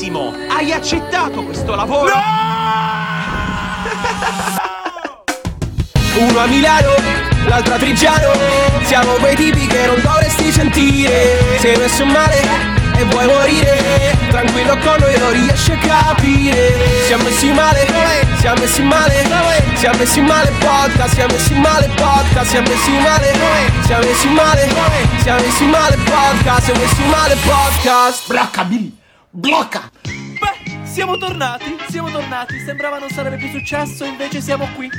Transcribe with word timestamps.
Illustrissimo! 0.00 0.32
Hai 0.48 0.72
accettato 0.72 1.42
questo 1.42 1.74
lavoro? 1.74 2.14
Uno 6.16 6.38
a 6.38 6.46
Milano, 6.46 6.94
l'altro 7.46 7.74
a 7.74 7.76
Trigiano. 7.76 8.32
Siamo 8.84 9.12
quei 9.14 9.36
tipi 9.36 9.66
che 9.66 9.86
non 9.86 10.00
dovresti 10.00 10.50
sentire. 10.50 11.58
Sei 11.58 11.76
messo 11.76 12.06
male 12.06 12.78
e 12.96 13.04
vuoi 13.04 13.26
morire 13.26 14.16
Tranquillo 14.28 14.76
con 14.78 14.96
noi 14.98 15.18
non 15.18 15.32
riesci 15.32 15.72
a 15.72 15.78
capire. 15.78 17.04
Siamo 17.06 17.24
messi 17.24 17.50
male, 17.52 17.86
siamo 18.38 18.60
messi 18.60 18.82
male 18.82 19.24
Siamo 19.74 19.98
messi 19.98 20.20
male 20.20 20.50
podcast, 20.58 21.14
siamo 21.14 21.32
messi 21.32 21.54
male 21.54 21.88
podcast 21.94 22.50
Siamo 22.50 22.68
messi 22.68 22.90
male, 22.90 23.32
siamo 23.84 24.04
messi 24.04 24.28
male 24.28 24.68
Siamo 25.22 25.40
messi 25.40 25.64
male 25.64 25.96
podcast, 25.96 26.64
siamo 26.64 26.80
messi 26.80 27.02
male 27.04 27.36
podcast 27.36 28.26
Blocca 28.28 28.64
Billy, 28.64 28.99
blocca! 29.30 29.90
Beh, 30.02 30.86
siamo 30.86 31.16
tornati, 31.16 31.76
siamo 31.88 32.10
tornati. 32.10 32.58
Sembrava 32.60 32.98
non 32.98 33.08
sarebbe 33.10 33.36
più 33.36 33.48
successo, 33.48 34.04
invece 34.04 34.40
siamo 34.40 34.68
qui. 34.74 34.90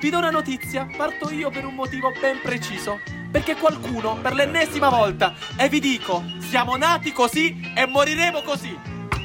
Vi 0.00 0.10
do 0.10 0.18
una 0.18 0.30
notizia, 0.30 0.88
parto 0.96 1.30
io 1.30 1.50
per 1.50 1.64
un 1.64 1.74
motivo 1.74 2.12
ben 2.20 2.40
preciso. 2.42 3.00
Perché 3.30 3.56
qualcuno, 3.56 4.16
per 4.16 4.32
l'ennesima 4.34 4.88
volta, 4.88 5.34
e 5.56 5.68
vi 5.68 5.80
dico, 5.80 6.24
siamo 6.38 6.76
nati 6.76 7.12
così 7.12 7.72
e 7.74 7.86
moriremo 7.86 8.40
così. 8.42 8.76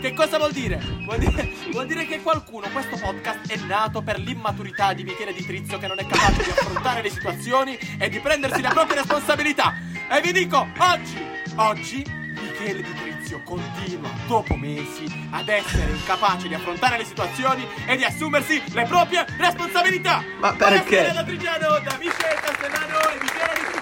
Che 0.02 0.14
cosa 0.14 0.38
vuol 0.38 0.52
dire? 0.52 0.82
Vuol 1.06 1.18
dire, 1.18 1.54
vuol 1.72 1.88
dire 1.88 2.06
che 2.06 2.22
qualcuno, 2.22 2.68
questo 2.74 2.98
podcast 2.98 3.48
è 3.48 3.56
nato 3.66 4.02
per 4.02 4.20
l'immaturità 4.20 4.92
di 4.92 5.04
Michele 5.04 5.32
Di 5.32 5.46
Trizio 5.46 5.78
che 5.78 5.88
non 5.88 5.98
è 5.98 6.06
capace 6.06 6.44
di 6.44 6.50
affrontare 6.50 7.02
le 7.02 7.10
situazioni 7.10 7.78
e 7.98 8.10
di 8.10 8.20
prendersi 8.20 8.62
le 8.62 8.68
proprie 8.68 8.98
responsabilità. 8.98 9.74
E 10.10 10.20
vi 10.20 10.34
dico, 10.34 10.68
oggi, 10.78 11.26
oggi, 11.56 12.23
Michele 12.64 12.82
Di 12.82 12.94
Trizio 12.94 13.42
continua, 13.44 14.10
dopo 14.26 14.56
mesi, 14.56 15.04
ad 15.32 15.50
essere 15.50 15.92
incapace 15.92 16.48
di 16.48 16.54
affrontare 16.54 16.98
le 16.98 17.04
situazioni 17.04 17.68
e 17.86 17.98
di 17.98 18.06
assumersi 18.06 18.62
le 18.72 18.86
proprie 18.86 19.26
responsabilità. 19.38 20.24
Ma 20.40 20.54
perché? 20.54 21.02
Buonasera 21.02 21.14
da 21.14 21.24
Trigiano, 21.24 21.68
da 21.80 21.98
Michele 22.00 22.40
Castellano 22.42 23.10
e 23.10 23.20
Michele 23.20 23.68
Di. 23.68 23.73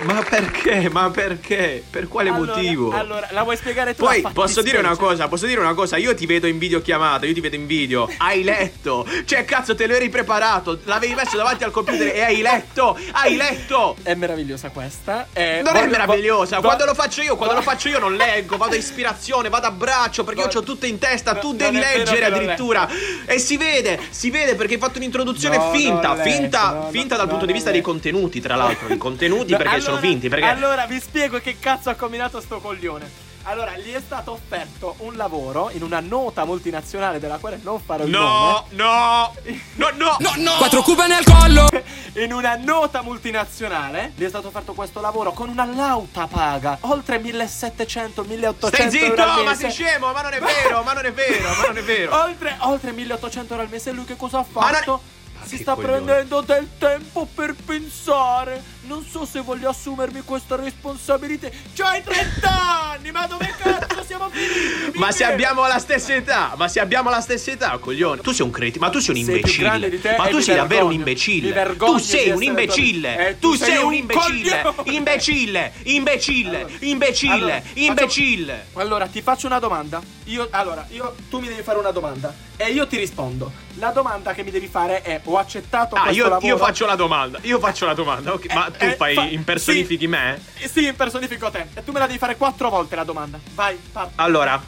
Ma 0.00 0.22
perché? 0.22 0.88
Ma 0.90 1.10
perché? 1.10 1.82
Per 1.90 2.06
quale 2.08 2.28
Allora, 2.30 2.52
motivo? 2.54 2.92
Allora, 2.92 3.28
la 3.32 3.42
vuoi 3.42 3.56
spiegare 3.56 3.94
tu? 3.96 4.04
Poi 4.04 4.22
posso 4.32 4.62
dire 4.62 4.78
una 4.78 4.96
cosa, 4.96 5.26
posso 5.26 5.46
dire 5.46 5.58
una 5.60 5.74
cosa, 5.74 5.96
io 5.96 6.14
ti 6.14 6.24
vedo 6.24 6.46
in 6.46 6.58
videochiamata, 6.58 7.26
io 7.26 7.34
ti 7.34 7.40
vedo 7.40 7.56
in 7.56 7.66
video, 7.66 8.08
hai 8.18 8.44
letto, 8.44 9.04
cioè 9.24 9.44
cazzo 9.44 9.74
te 9.74 9.86
lo 9.88 9.94
eri 9.94 10.08
preparato, 10.08 10.78
l'avevi 10.84 11.14
messo 11.14 11.36
davanti 11.36 11.64
al 11.64 11.72
computer 11.72 12.14
e 12.14 12.22
hai 12.22 12.40
letto, 12.42 12.96
hai 13.12 13.34
letto. 13.36 13.96
È 14.02 14.14
meravigliosa 14.14 14.70
questa. 14.70 15.26
eh, 15.32 15.62
Non 15.64 15.74
è 15.74 15.80
voglio- 15.80 15.90
meravigliosa, 15.90 16.56
vo- 16.60 16.66
quando 16.66 16.84
lo 16.84 16.94
faccio 16.94 17.22
io, 17.22 17.36
quando 17.36 17.54
vo- 17.54 17.60
lo 17.60 17.66
faccio 17.66 17.88
io 17.88 17.98
non 17.98 18.14
leggo, 18.14 18.56
vado 18.56 18.74
a 18.74 18.78
ispirazione, 18.78 19.48
vado 19.48 19.66
a 19.66 19.70
braccio 19.72 20.22
perché 20.22 20.42
io 20.42 20.48
ho 20.58 20.62
tutto 20.62 20.86
in 20.86 20.98
testa, 20.98 21.34
tu 21.34 21.54
devi 21.54 21.76
è 21.78 21.96
leggere 21.98 22.24
addirittura. 22.26 22.88
E 23.26 23.38
si 23.40 23.56
vede, 23.56 23.98
si 24.10 24.30
vede 24.30 24.54
perché 24.54 24.74
hai 24.74 24.80
fatto 24.80 24.98
un'introduzione 24.98 25.56
No, 25.56 25.70
finta, 25.72 26.14
letto, 26.14 26.28
finta, 26.30 26.68
no, 26.70 26.82
no, 26.82 26.90
finta 26.90 27.16
dal 27.16 27.24
no, 27.24 27.30
punto 27.32 27.46
di 27.46 27.52
vista 27.52 27.70
dei 27.72 27.80
contenuti, 27.80 28.40
tra 28.40 28.54
l'altro, 28.54 28.92
i 28.92 28.96
contenuti 28.96 29.56
perché 29.56 29.86
sono 29.88 29.96
allora- 29.98 30.00
finti, 30.12 30.28
perché 30.28 30.44
Allora 30.46 30.86
vi 30.86 31.00
spiego 31.00 31.38
che 31.40 31.58
cazzo 31.58 31.90
ha 31.90 31.94
combinato 31.94 32.40
sto 32.40 32.60
coglione. 32.60 33.26
Allora, 33.44 33.78
gli 33.78 33.92
è 33.94 34.00
stato 34.04 34.32
offerto 34.32 34.96
un 34.98 35.14
lavoro 35.16 35.70
in 35.72 35.82
una 35.82 36.00
nota 36.00 36.44
multinazionale 36.44 37.18
della 37.18 37.38
quale 37.38 37.58
non 37.62 37.80
farò 37.80 38.04
il 38.04 38.10
No, 38.10 38.66
no, 38.70 39.32
no, 39.76 39.90
no, 39.96 40.16
no, 40.20 40.32
no. 40.36 40.56
Quattro 40.58 40.82
cube 40.82 41.06
nel 41.06 41.24
collo. 41.24 41.62
nome. 41.70 41.84
In 42.24 42.32
una 42.32 42.56
nota 42.56 43.00
multinazionale 43.00 44.12
gli 44.16 44.24
è 44.24 44.28
stato 44.28 44.48
offerto 44.48 44.74
questo 44.74 45.00
lavoro 45.00 45.32
con 45.32 45.48
una 45.48 45.64
lauta 45.64 46.26
paga, 46.26 46.76
oltre 46.80 47.18
1700, 47.20 48.24
1800 48.24 48.66
Stai 48.76 49.00
euro 49.02 49.16
zitto, 49.16 49.22
al 49.38 49.44
ma 49.44 49.50
mese. 49.50 49.60
sei 49.60 49.70
scemo, 49.70 50.12
ma 50.12 50.20
non 50.22 50.32
è 50.32 50.40
vero, 50.40 50.82
ma 50.82 50.92
non 50.92 51.06
è 51.06 51.12
vero, 51.12 51.48
ma 51.48 51.66
non 51.68 51.76
è 51.78 51.82
vero. 51.82 52.14
Oltre, 52.20 52.56
oltre 52.60 52.92
1800 52.92 53.52
euro 53.52 53.64
al 53.64 53.70
mese, 53.70 53.92
lui 53.92 54.04
che 54.04 54.16
cosa 54.16 54.38
ha 54.40 54.44
Ma 54.52 54.60
non 54.60 54.70
è- 54.70 54.76
fatto? 54.78 55.00
Ma 55.38 55.46
Si 55.46 55.56
sta 55.58 55.74
coglione. 55.74 55.92
prendendo 56.02 56.40
del 56.40 56.68
tempo 56.78 57.26
per 57.32 57.54
pensare. 57.54 58.62
Non 58.88 59.04
so 59.04 59.26
se 59.26 59.40
voglio 59.40 59.68
assumermi 59.68 60.22
questa 60.22 60.56
responsabilità. 60.56 61.48
C'hai 61.74 62.02
30 62.02 62.90
anni, 62.92 63.10
ma 63.12 63.26
dove 63.26 63.52
cazzo 63.58 64.02
siamo 64.02 64.30
finiti? 64.30 64.98
Ma 64.98 65.12
se 65.12 65.24
abbiamo 65.24 65.66
la 65.66 65.78
stessa 65.78 66.14
età, 66.14 66.54
ma 66.56 66.68
se 66.68 66.80
abbiamo 66.80 67.10
la 67.10 67.20
stessa 67.20 67.50
età, 67.50 67.76
coglione. 67.76 68.22
Tu 68.22 68.32
sei 68.32 68.46
un 68.46 68.50
cretino, 68.52 68.86
ma 68.86 68.90
tu 68.90 68.98
sei 68.98 69.18
un 69.18 69.24
Sei 69.26 69.34
imbecille. 69.36 70.00
te 70.00 70.16
ma 70.16 70.26
e 70.26 70.30
tu 70.30 70.40
sei 70.40 70.56
davvero 70.56 70.86
un 70.86 70.90
vergogno. 70.90 70.92
Imbecille. 70.94 71.52
vergogno 71.52 71.92
Tu 71.92 71.98
sei 71.98 72.30
un 72.30 72.42
imbecille. 72.42 73.28
Eh, 73.28 73.38
tu 73.38 73.50
tu 73.50 73.56
sei 73.56 73.74
sei 73.74 73.82
un 73.84 73.92
imbecille. 73.92 74.62
coglione. 74.62 74.96
Imbecille, 74.96 75.72
imbecille, 75.84 76.66
imbecille, 76.80 77.32
Allora, 77.34 77.62
imbecille. 77.74 78.66
Allora, 78.74 79.06
ti 79.06 79.20
faccio 79.20 79.46
una 79.46 79.58
domanda. 79.58 80.00
Io, 80.24 80.46
allora, 80.50 80.86
io, 80.90 81.14
tu 81.28 81.38
mi 81.40 81.48
devi 81.48 81.62
fare 81.62 81.78
una 81.78 81.90
domanda. 81.90 82.34
E 82.56 82.70
io 82.72 82.86
ti 82.86 82.96
rispondo. 82.96 83.50
La 83.74 83.90
domanda 83.90 84.32
che 84.34 84.42
mi 84.42 84.50
devi 84.50 84.66
fare 84.66 85.02
è: 85.02 85.20
ho 85.24 85.38
accettato 85.38 85.94
Ah, 85.94 86.00
questo 86.02 86.16
io, 86.22 86.28
lavoro? 86.28 86.46
io 86.46 86.56
faccio 86.56 86.86
la 86.86 86.96
domanda. 86.96 87.38
Io 87.42 87.58
faccio 87.60 87.86
la 87.86 87.94
domanda. 87.94 88.32
ok, 88.32 88.52
ma 88.52 88.68
tu 88.78 88.84
eh, 88.86 88.94
fai 88.96 89.14
fa- 89.14 89.24
impersonifichi 89.24 90.04
sì. 90.04 90.06
me? 90.06 90.40
Sì, 90.70 90.86
impersonifico 90.86 91.50
te. 91.50 91.66
E 91.74 91.84
tu 91.84 91.92
me 91.92 91.98
la 91.98 92.06
devi 92.06 92.18
fare 92.18 92.36
quattro 92.36 92.70
volte 92.70 92.96
la 92.96 93.04
domanda. 93.04 93.38
Vai, 93.54 93.78
parti. 93.92 94.12
Allora, 94.16 94.62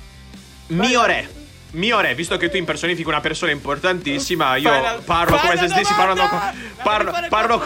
mio 0.68 1.00
Vai. 1.00 1.06
re. 1.06 1.38
Mio 1.72 2.00
re, 2.00 2.14
visto 2.16 2.36
che 2.36 2.48
tu 2.50 2.56
impersonifichi 2.56 3.06
una 3.08 3.20
persona 3.20 3.52
importantissima, 3.52 4.56
io 4.56 4.70
la- 4.70 5.00
parlo 5.04 5.36
come 5.38 5.56
se 5.56 5.68
stessi 5.68 5.92
domanda! 5.92 6.26
parlando 6.28 6.28
con. 6.28 6.74
Parlo, 6.82 7.12
parlo, 7.28 7.62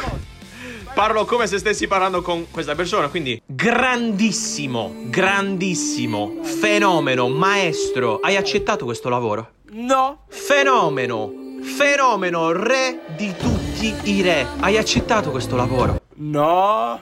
parlo 0.92 1.24
come 1.24 1.46
se 1.46 1.56
stessi 1.58 1.86
parlando 1.86 2.20
con 2.20 2.50
questa 2.50 2.74
persona. 2.74 3.08
Quindi, 3.08 3.40
grandissimo, 3.46 4.92
grandissimo, 5.04 6.34
fenomeno, 6.42 7.28
maestro. 7.28 8.20
Hai 8.20 8.36
accettato 8.36 8.84
questo 8.84 9.08
lavoro? 9.08 9.52
No. 9.70 10.26
Fenomeno, 10.28 11.32
fenomeno, 11.62 12.52
re 12.52 13.00
di 13.16 13.34
tutti 13.36 13.94
i 14.04 14.20
re. 14.20 14.46
Hai 14.60 14.76
accettato 14.76 15.30
questo 15.30 15.56
lavoro? 15.56 16.00
No. 16.16 17.00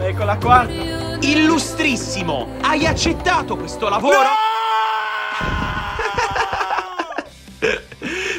Ecco 0.00 0.22
la 0.24 0.36
quarta. 0.36 1.18
Illustrissimo, 1.20 2.56
hai 2.60 2.86
accettato 2.86 3.56
questo 3.56 3.88
lavoro? 3.88 4.28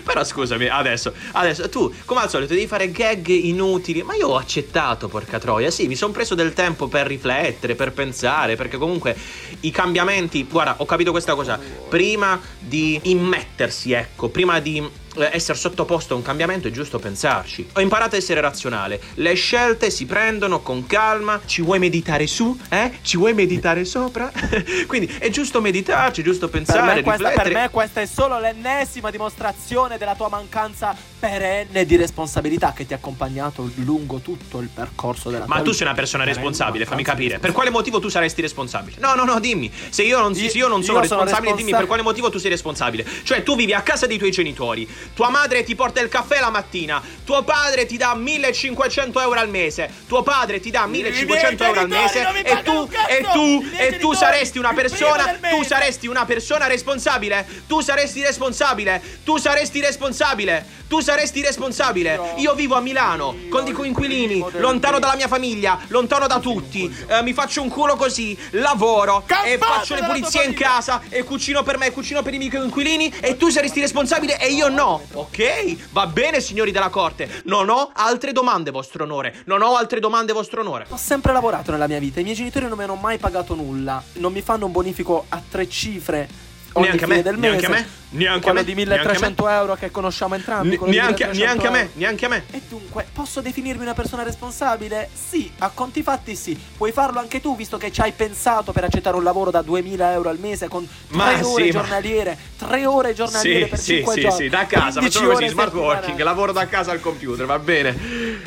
Però 0.05 0.23
scusami, 0.23 0.67
adesso, 0.69 1.13
adesso 1.33 1.67
tu, 1.67 1.93
come 2.05 2.21
al 2.21 2.29
solito, 2.29 2.53
devi 2.53 2.65
fare 2.65 2.89
gag 2.91 3.27
inutili. 3.27 4.01
Ma 4.01 4.15
io 4.15 4.29
ho 4.29 4.37
accettato, 4.37 5.09
porca 5.09 5.37
troia. 5.37 5.69
Sì, 5.69 5.87
mi 5.87 5.95
sono 5.95 6.13
preso 6.13 6.33
del 6.33 6.53
tempo 6.53 6.87
per 6.87 7.05
riflettere, 7.05 7.75
per 7.75 7.91
pensare, 7.91 8.55
perché 8.55 8.77
comunque 8.77 9.17
i 9.59 9.71
cambiamenti. 9.71 10.45
Guarda, 10.45 10.75
ho 10.77 10.85
capito 10.85 11.11
questa 11.11 11.35
cosa. 11.35 11.59
Prima 11.89 12.39
di 12.57 12.97
immettersi, 13.03 13.91
ecco, 13.91 14.29
prima 14.29 14.61
di 14.61 14.89
essere 15.22 15.57
sottoposto 15.57 16.13
a 16.13 16.18
un 16.18 16.24
cambiamento 16.24 16.68
è 16.68 16.72
giusto 16.72 17.00
pensarci. 17.00 17.68
Ho 17.74 17.81
imparato 17.81 18.16
a 18.16 18.18
essere 18.18 18.41
razionale. 18.41 19.00
Le 19.16 19.34
scelte 19.34 19.90
si 19.90 20.06
prendono 20.06 20.62
con 20.62 20.85
calma. 20.85 21.40
Ci 21.46 21.62
vuoi 21.62 21.80
meditare 21.80 22.28
su? 22.28 22.57
Eh? 22.69 23.00
Ci 23.02 23.18
vuoi 23.18 23.34
meditare 23.34 23.85
sopra? 23.85 24.31
Quindi 24.88 25.08
è 25.19 25.29
giusto 25.29 25.62
meditarci, 25.62 26.22
è 26.22 26.24
giusto 26.24 26.47
Per 26.47 26.62
pensare, 26.63 26.96
me, 26.96 27.03
questa, 27.03 27.29
per 27.31 27.53
me 27.53 27.69
questa 27.69 28.02
è 28.02 28.06
solo 28.06 28.40
l'ennesima 28.40 29.09
dimostrazione 29.12 29.97
della 29.97 30.16
tua 30.16 30.29
mancanza 30.29 30.96
perenne 31.19 31.85
di 31.85 31.96
responsabilità 31.96 32.74
che 32.74 32.85
ti 32.85 32.94
ha 32.94 32.96
accompagnato 32.96 33.69
lungo 33.75 34.19
tutto 34.19 34.59
il 34.59 34.69
percorso 34.74 35.29
della 35.29 35.46
tua 35.46 35.56
Ma 35.56 35.59
tu 35.62 35.66
vita. 35.68 35.78
sei 35.78 35.88
una 35.88 35.96
persona 35.96 36.24
responsabile, 36.24 36.85
fammi 36.85 37.03
capire. 37.03 37.40
Per 37.40 37.52
quale 37.52 37.69
motivo 37.69 38.00
tu 38.00 38.08
saresti 38.09 38.41
responsabile? 38.41 38.97
No, 39.00 39.16
no, 39.16 39.24
no, 39.25 39.40
dimmi. 39.40 39.72
Se 39.90 40.03
io 40.03 40.19
non, 40.19 40.34
Io- 40.34 40.50
se 40.50 40.58
io 40.58 40.68
non 40.68 40.84
sono 40.84 41.00
io 41.00 41.06
sono 41.06 41.22
responsabile, 41.24 41.56
dimmi 41.56 41.72
per 41.72 41.85
quale 41.88 42.02
motivo 42.02 42.29
tu 42.29 42.38
sei 42.38 42.50
responsabile. 42.50 43.06
Cioè, 43.24 43.44
tu 43.44 43.56
vivi 43.56 43.74
a 43.74 43.81
casa 43.81 44.08
dei 44.08 44.18
tuoi 44.18 44.31
genitori, 44.31 44.88
tua 45.14 45.30
madre 45.30 45.64
ti 45.64 45.75
porta 45.75 46.02
il 46.02 46.09
caffè 46.09 46.40
la 46.40 46.50
mattina, 46.50 47.02
tuo 47.24 47.44
padre 47.44 47.86
ti 47.86 47.97
dà 47.97 48.14
1500 48.16 49.22
euro 49.22 49.40
al 49.40 49.50
mese, 49.50 49.90
tuo 50.08 50.22
padre 50.24 50.59
ti 50.59 50.72
dà 50.72 50.86
1500 50.86 51.64
euro 51.64 51.80
al 51.80 51.88
mese 51.88 52.28
e 52.44 52.62
tu, 52.64 52.90
e 53.08 53.28
tu, 53.32 53.66
e 53.78 53.97
tu 53.97 54.14
saresti 54.14 54.58
una 54.58 54.73
persona, 54.73 55.38
tu 55.50 55.64
saresti 55.64 56.08
una 56.08 56.26
persona 56.26 56.67
responsabile, 56.67 57.47
tu 57.67 57.82
saresti 57.82 58.22
responsabile, 58.22 59.02
tu 59.23 59.38
saresti 59.38 59.79
responsabile, 59.79 60.66
tu 60.88 61.00
saresti 61.00 61.41
responsabile. 61.41 62.20
Io 62.38 62.53
vivo 62.55 62.76
a 62.76 62.82
Milano 62.82 63.35
con 63.50 63.66
i 63.66 63.70
il 63.70 63.76
coinquilini, 63.76 64.44
lontano 64.53 65.00
dalla 65.00 65.16
mia 65.16 65.28
famiglia, 65.28 65.79
lontano 65.88 66.28
da 66.28 66.40
tutti. 66.40 66.94
Eh, 67.08 67.22
mi 67.22 67.34
faccio 67.34 67.62
un 67.62 67.70
culo 67.70 67.96
così, 67.96 68.38
lavoro 68.52 69.23
e 69.46 69.58
faccio 69.58 69.96
le 69.96 70.03
pulizie 70.03 70.44
in 70.44 70.53
casa 70.53 71.02
e 71.09 71.23
cucino 71.23 71.64
per 71.64 71.78
me 71.78 71.88
e 71.88 71.91
cucino 71.91 72.22
per 72.22 72.34
i 72.34 72.38
miei 72.38 72.50
coinquilini 72.50 73.14
e 73.22 73.38
tu 73.38 73.50
saresti 73.50 73.79
responsabile 73.79 74.40
e 74.40 74.52
io 74.52 74.67
no. 74.70 74.89
Ok? 75.14 75.91
Va 75.91 76.08
bene, 76.08 76.40
signori 76.40 76.72
della 76.72 76.90
corte. 76.90 77.41
Non 77.46 77.70
ho 77.70 77.91
altre 77.94 78.32
domande, 78.32 78.72
vostro 78.72 79.03
onore. 79.03 79.36
Non 79.46 79.62
ho 79.62 79.76
altre 79.76 80.00
domande, 80.00 80.34
vostro 80.34 80.62
onore. 80.62 80.86
Ho 80.90 80.97
sempre 80.97 81.34
lavorato 81.34 81.72
nella 81.72 81.88
mia 81.88 82.00
vita, 82.00 82.20
i 82.20 82.24
miei 82.24 82.36
genitori 82.36 82.68
non 82.68 82.78
mi 82.78 82.84
hanno 82.84 82.96
mai 82.96 83.18
pagato 83.18 83.56
nulla, 83.56 84.02
non 84.14 84.32
mi 84.32 84.41
fanno 84.41 84.66
un 84.66 84.72
bonifico 84.72 85.26
a 85.30 85.41
tre 85.47 85.68
cifre 85.70 86.47
ogni 86.73 86.85
Neanche 86.87 87.03
fine 87.05 87.16
me, 87.17 87.21
del 87.23 87.37
neanche 87.37 87.67
mese. 87.67 87.81
a 87.81 87.83
me, 87.83 87.89
neanche 88.11 88.39
quello 88.41 88.57
me, 88.59 88.63
di 88.66 88.73
neanche 88.73 88.93
a 88.93 88.97
1300 88.97 89.49
euro 89.49 89.75
che 89.75 89.91
conosciamo 89.91 90.35
entrambi. 90.35 90.75
N- 90.75 90.77
quello 90.77 90.91
di 90.93 90.97
neanche, 90.99 91.25
1300 91.27 91.43
neanche 91.45 91.67
a 91.67 91.71
me, 91.71 91.89
neanche 91.93 92.25
a 92.25 92.29
me. 92.29 92.43
E 92.51 92.61
dunque, 92.67 93.05
posso 93.11 93.41
definirmi 93.41 93.81
una 93.83 93.93
persona 93.93 94.23
responsabile? 94.23 95.09
Sì, 95.13 95.51
a 95.59 95.69
conti 95.73 96.03
fatti 96.03 96.35
sì. 96.35 96.59
Puoi 96.77 96.91
farlo 96.91 97.19
anche 97.19 97.41
tu, 97.41 97.55
visto 97.55 97.77
che 97.77 97.91
ci 97.91 98.01
hai 98.01 98.11
pensato 98.11 98.71
per 98.71 98.83
accettare 98.83 99.16
un 99.16 99.23
lavoro 99.23 99.51
da 99.51 99.61
2000 99.61 100.11
euro 100.13 100.29
al 100.29 100.37
mese 100.39 100.67
con 100.67 100.85
3 100.87 101.17
Ma 101.17 101.39
ore 101.45 101.63
sì, 101.66 101.71
giornaliere. 101.71 102.37
3 102.57 102.85
ore 102.85 103.13
giornaliere 103.13 103.63
Sì, 103.63 103.69
per 103.69 103.79
sì, 103.79 103.93
5 103.95 104.13
sì, 104.13 104.21
giorni. 104.21 104.37
sì, 104.37 104.49
da 104.49 104.66
casa, 104.66 104.99
15 104.99 105.11
facciamo 105.11 105.31
così, 105.33 105.47
smart 105.47 105.73
working, 105.73 106.21
lavoro 106.21 106.51
da 106.51 106.67
casa 106.67 106.91
al 106.91 106.99
computer, 106.99 107.45
va 107.45 107.59
bene. 107.59 107.97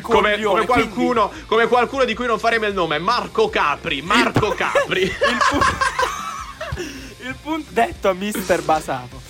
Come, 0.01 0.39
come 0.41 0.65
qualcuno, 0.65 1.31
come 1.45 1.67
qualcuno 1.67 2.03
di 2.05 2.13
cui 2.13 2.25
non 2.25 2.39
faremo 2.39 2.65
il 2.65 2.73
nome, 2.73 2.99
Marco 2.99 3.49
Capri, 3.49 4.01
Marco 4.01 4.49
Capri. 4.49 5.01
Il 5.03 5.11
il 6.02 6.02
punto 7.43 7.69
detto 7.71 8.09
a 8.09 8.13
Mister 8.13 8.61
Basato. 8.61 9.21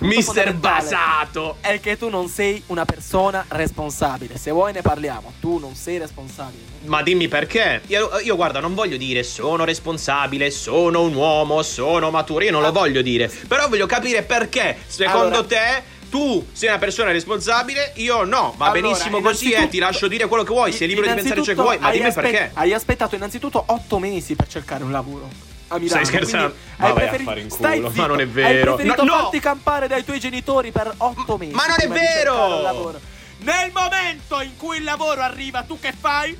Mister 0.00 0.54
Basato. 0.54 1.56
È 1.60 1.80
che 1.80 1.98
tu 1.98 2.08
non 2.08 2.28
sei 2.28 2.62
una 2.66 2.84
persona 2.84 3.44
responsabile. 3.48 4.38
Se 4.38 4.50
vuoi 4.50 4.72
ne 4.72 4.82
parliamo. 4.82 5.32
Tu 5.40 5.58
non 5.58 5.74
sei 5.74 5.98
responsabile. 5.98 6.62
Ma 6.84 7.02
dimmi 7.02 7.28
perché? 7.28 7.82
Io, 7.88 8.18
io, 8.22 8.36
guarda, 8.36 8.60
non 8.60 8.74
voglio 8.74 8.96
dire 8.96 9.22
sono 9.22 9.64
responsabile, 9.64 10.50
sono 10.50 11.02
un 11.02 11.14
uomo, 11.14 11.62
sono 11.62 12.10
maturo, 12.10 12.44
io 12.44 12.50
non 12.52 12.62
lo 12.62 12.72
voglio 12.72 13.02
dire. 13.02 13.30
Però 13.48 13.68
voglio 13.68 13.86
capire 13.86 14.22
perché, 14.22 14.76
secondo 14.86 15.38
Allora- 15.38 15.44
te, 15.44 15.82
tu 16.10 16.46
sei 16.52 16.68
una 16.68 16.78
persona 16.78 17.10
responsabile, 17.10 17.92
io 17.96 18.24
no. 18.24 18.54
Va 18.56 18.66
Allora, 18.66 18.80
benissimo 18.80 19.20
così, 19.20 19.52
eh, 19.52 19.68
ti 19.68 19.78
lascio 19.78 20.06
dire 20.08 20.26
quello 20.26 20.44
che 20.44 20.52
vuoi, 20.52 20.72
sei 20.72 20.88
libero 20.88 21.08
di 21.08 21.14
pensare 21.14 21.42
ciò 21.42 21.54
che 21.54 21.60
vuoi, 21.60 21.78
ma 21.78 21.90
dimmi 21.90 22.06
aspe- 22.06 22.20
perché. 22.20 22.50
Hai 22.54 22.72
aspettato 22.72 23.16
innanzitutto 23.16 23.62
8 23.66 23.98
mesi 23.98 24.34
per 24.36 24.46
cercare 24.46 24.84
un 24.84 24.92
lavoro. 24.92 25.52
A 25.74 25.78
Milano, 25.78 26.04
Stai 26.04 26.04
scherzando? 26.04 26.54
Ma 26.76 26.86
hai 26.86 26.92
vai 26.92 27.02
a 27.02 27.08
preferito- 27.08 27.30
fare 27.30 27.40
in 27.40 27.50
Stai 27.50 27.76
culo, 27.80 27.90
ma 27.94 28.06
non 28.06 28.20
è 28.20 28.22
Hai 28.22 28.28
vero. 28.28 28.74
preferito 28.74 29.04
No, 29.04 29.12
no! 29.16 29.22
farti 29.22 29.40
campare 29.40 29.88
dai 29.88 30.04
tuoi 30.04 30.20
genitori 30.20 30.70
per 30.70 30.94
8 30.96 31.36
mesi. 31.36 31.52
Ma 31.52 31.66
non 31.66 31.76
è 31.78 31.88
vero! 31.88 33.00
Nel 33.38 33.72
momento 33.74 34.40
in 34.40 34.56
cui 34.56 34.76
il 34.78 34.84
lavoro 34.84 35.20
arriva, 35.20 35.62
tu 35.64 35.78
che 35.80 35.92
fai? 35.98 36.36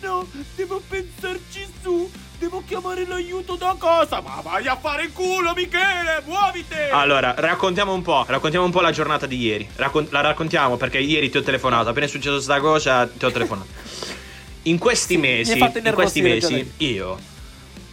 No, 0.00 0.26
devo 0.54 0.80
pensarci 0.88 1.66
su. 1.82 2.08
Devo 2.38 2.62
chiamare 2.66 3.06
l'aiuto 3.06 3.56
da 3.56 3.74
casa. 3.80 4.20
Ma 4.20 4.40
vai 4.42 4.66
a 4.68 4.76
fare 4.76 5.04
in 5.04 5.12
culo, 5.12 5.52
Michele, 5.54 6.22
muoviti! 6.26 6.74
Allora, 6.92 7.34
raccontiamo 7.36 7.92
un 7.94 8.02
po', 8.02 8.24
raccontiamo 8.28 8.64
un 8.66 8.70
po' 8.70 8.82
la 8.82 8.90
giornata 8.92 9.24
di 9.26 9.38
ieri. 9.38 9.68
Raccon- 9.76 10.08
la 10.10 10.20
raccontiamo 10.20 10.76
perché 10.76 10.98
ieri 10.98 11.30
ti 11.30 11.38
ho 11.38 11.42
telefonato, 11.42 11.88
appena 11.88 12.04
è 12.06 12.08
successo 12.08 12.38
sta 12.40 12.60
cosa 12.60 13.06
ti 13.08 13.24
ho 13.24 13.30
telefonato. 13.32 13.68
In 14.66 14.78
questi 14.78 15.16
mi 15.16 15.22
mesi, 15.28 15.52
hai 15.52 15.58
fatto 15.58 15.78
in 15.78 15.92
questi 15.94 16.20
mesi 16.22 16.72
io 16.78 17.18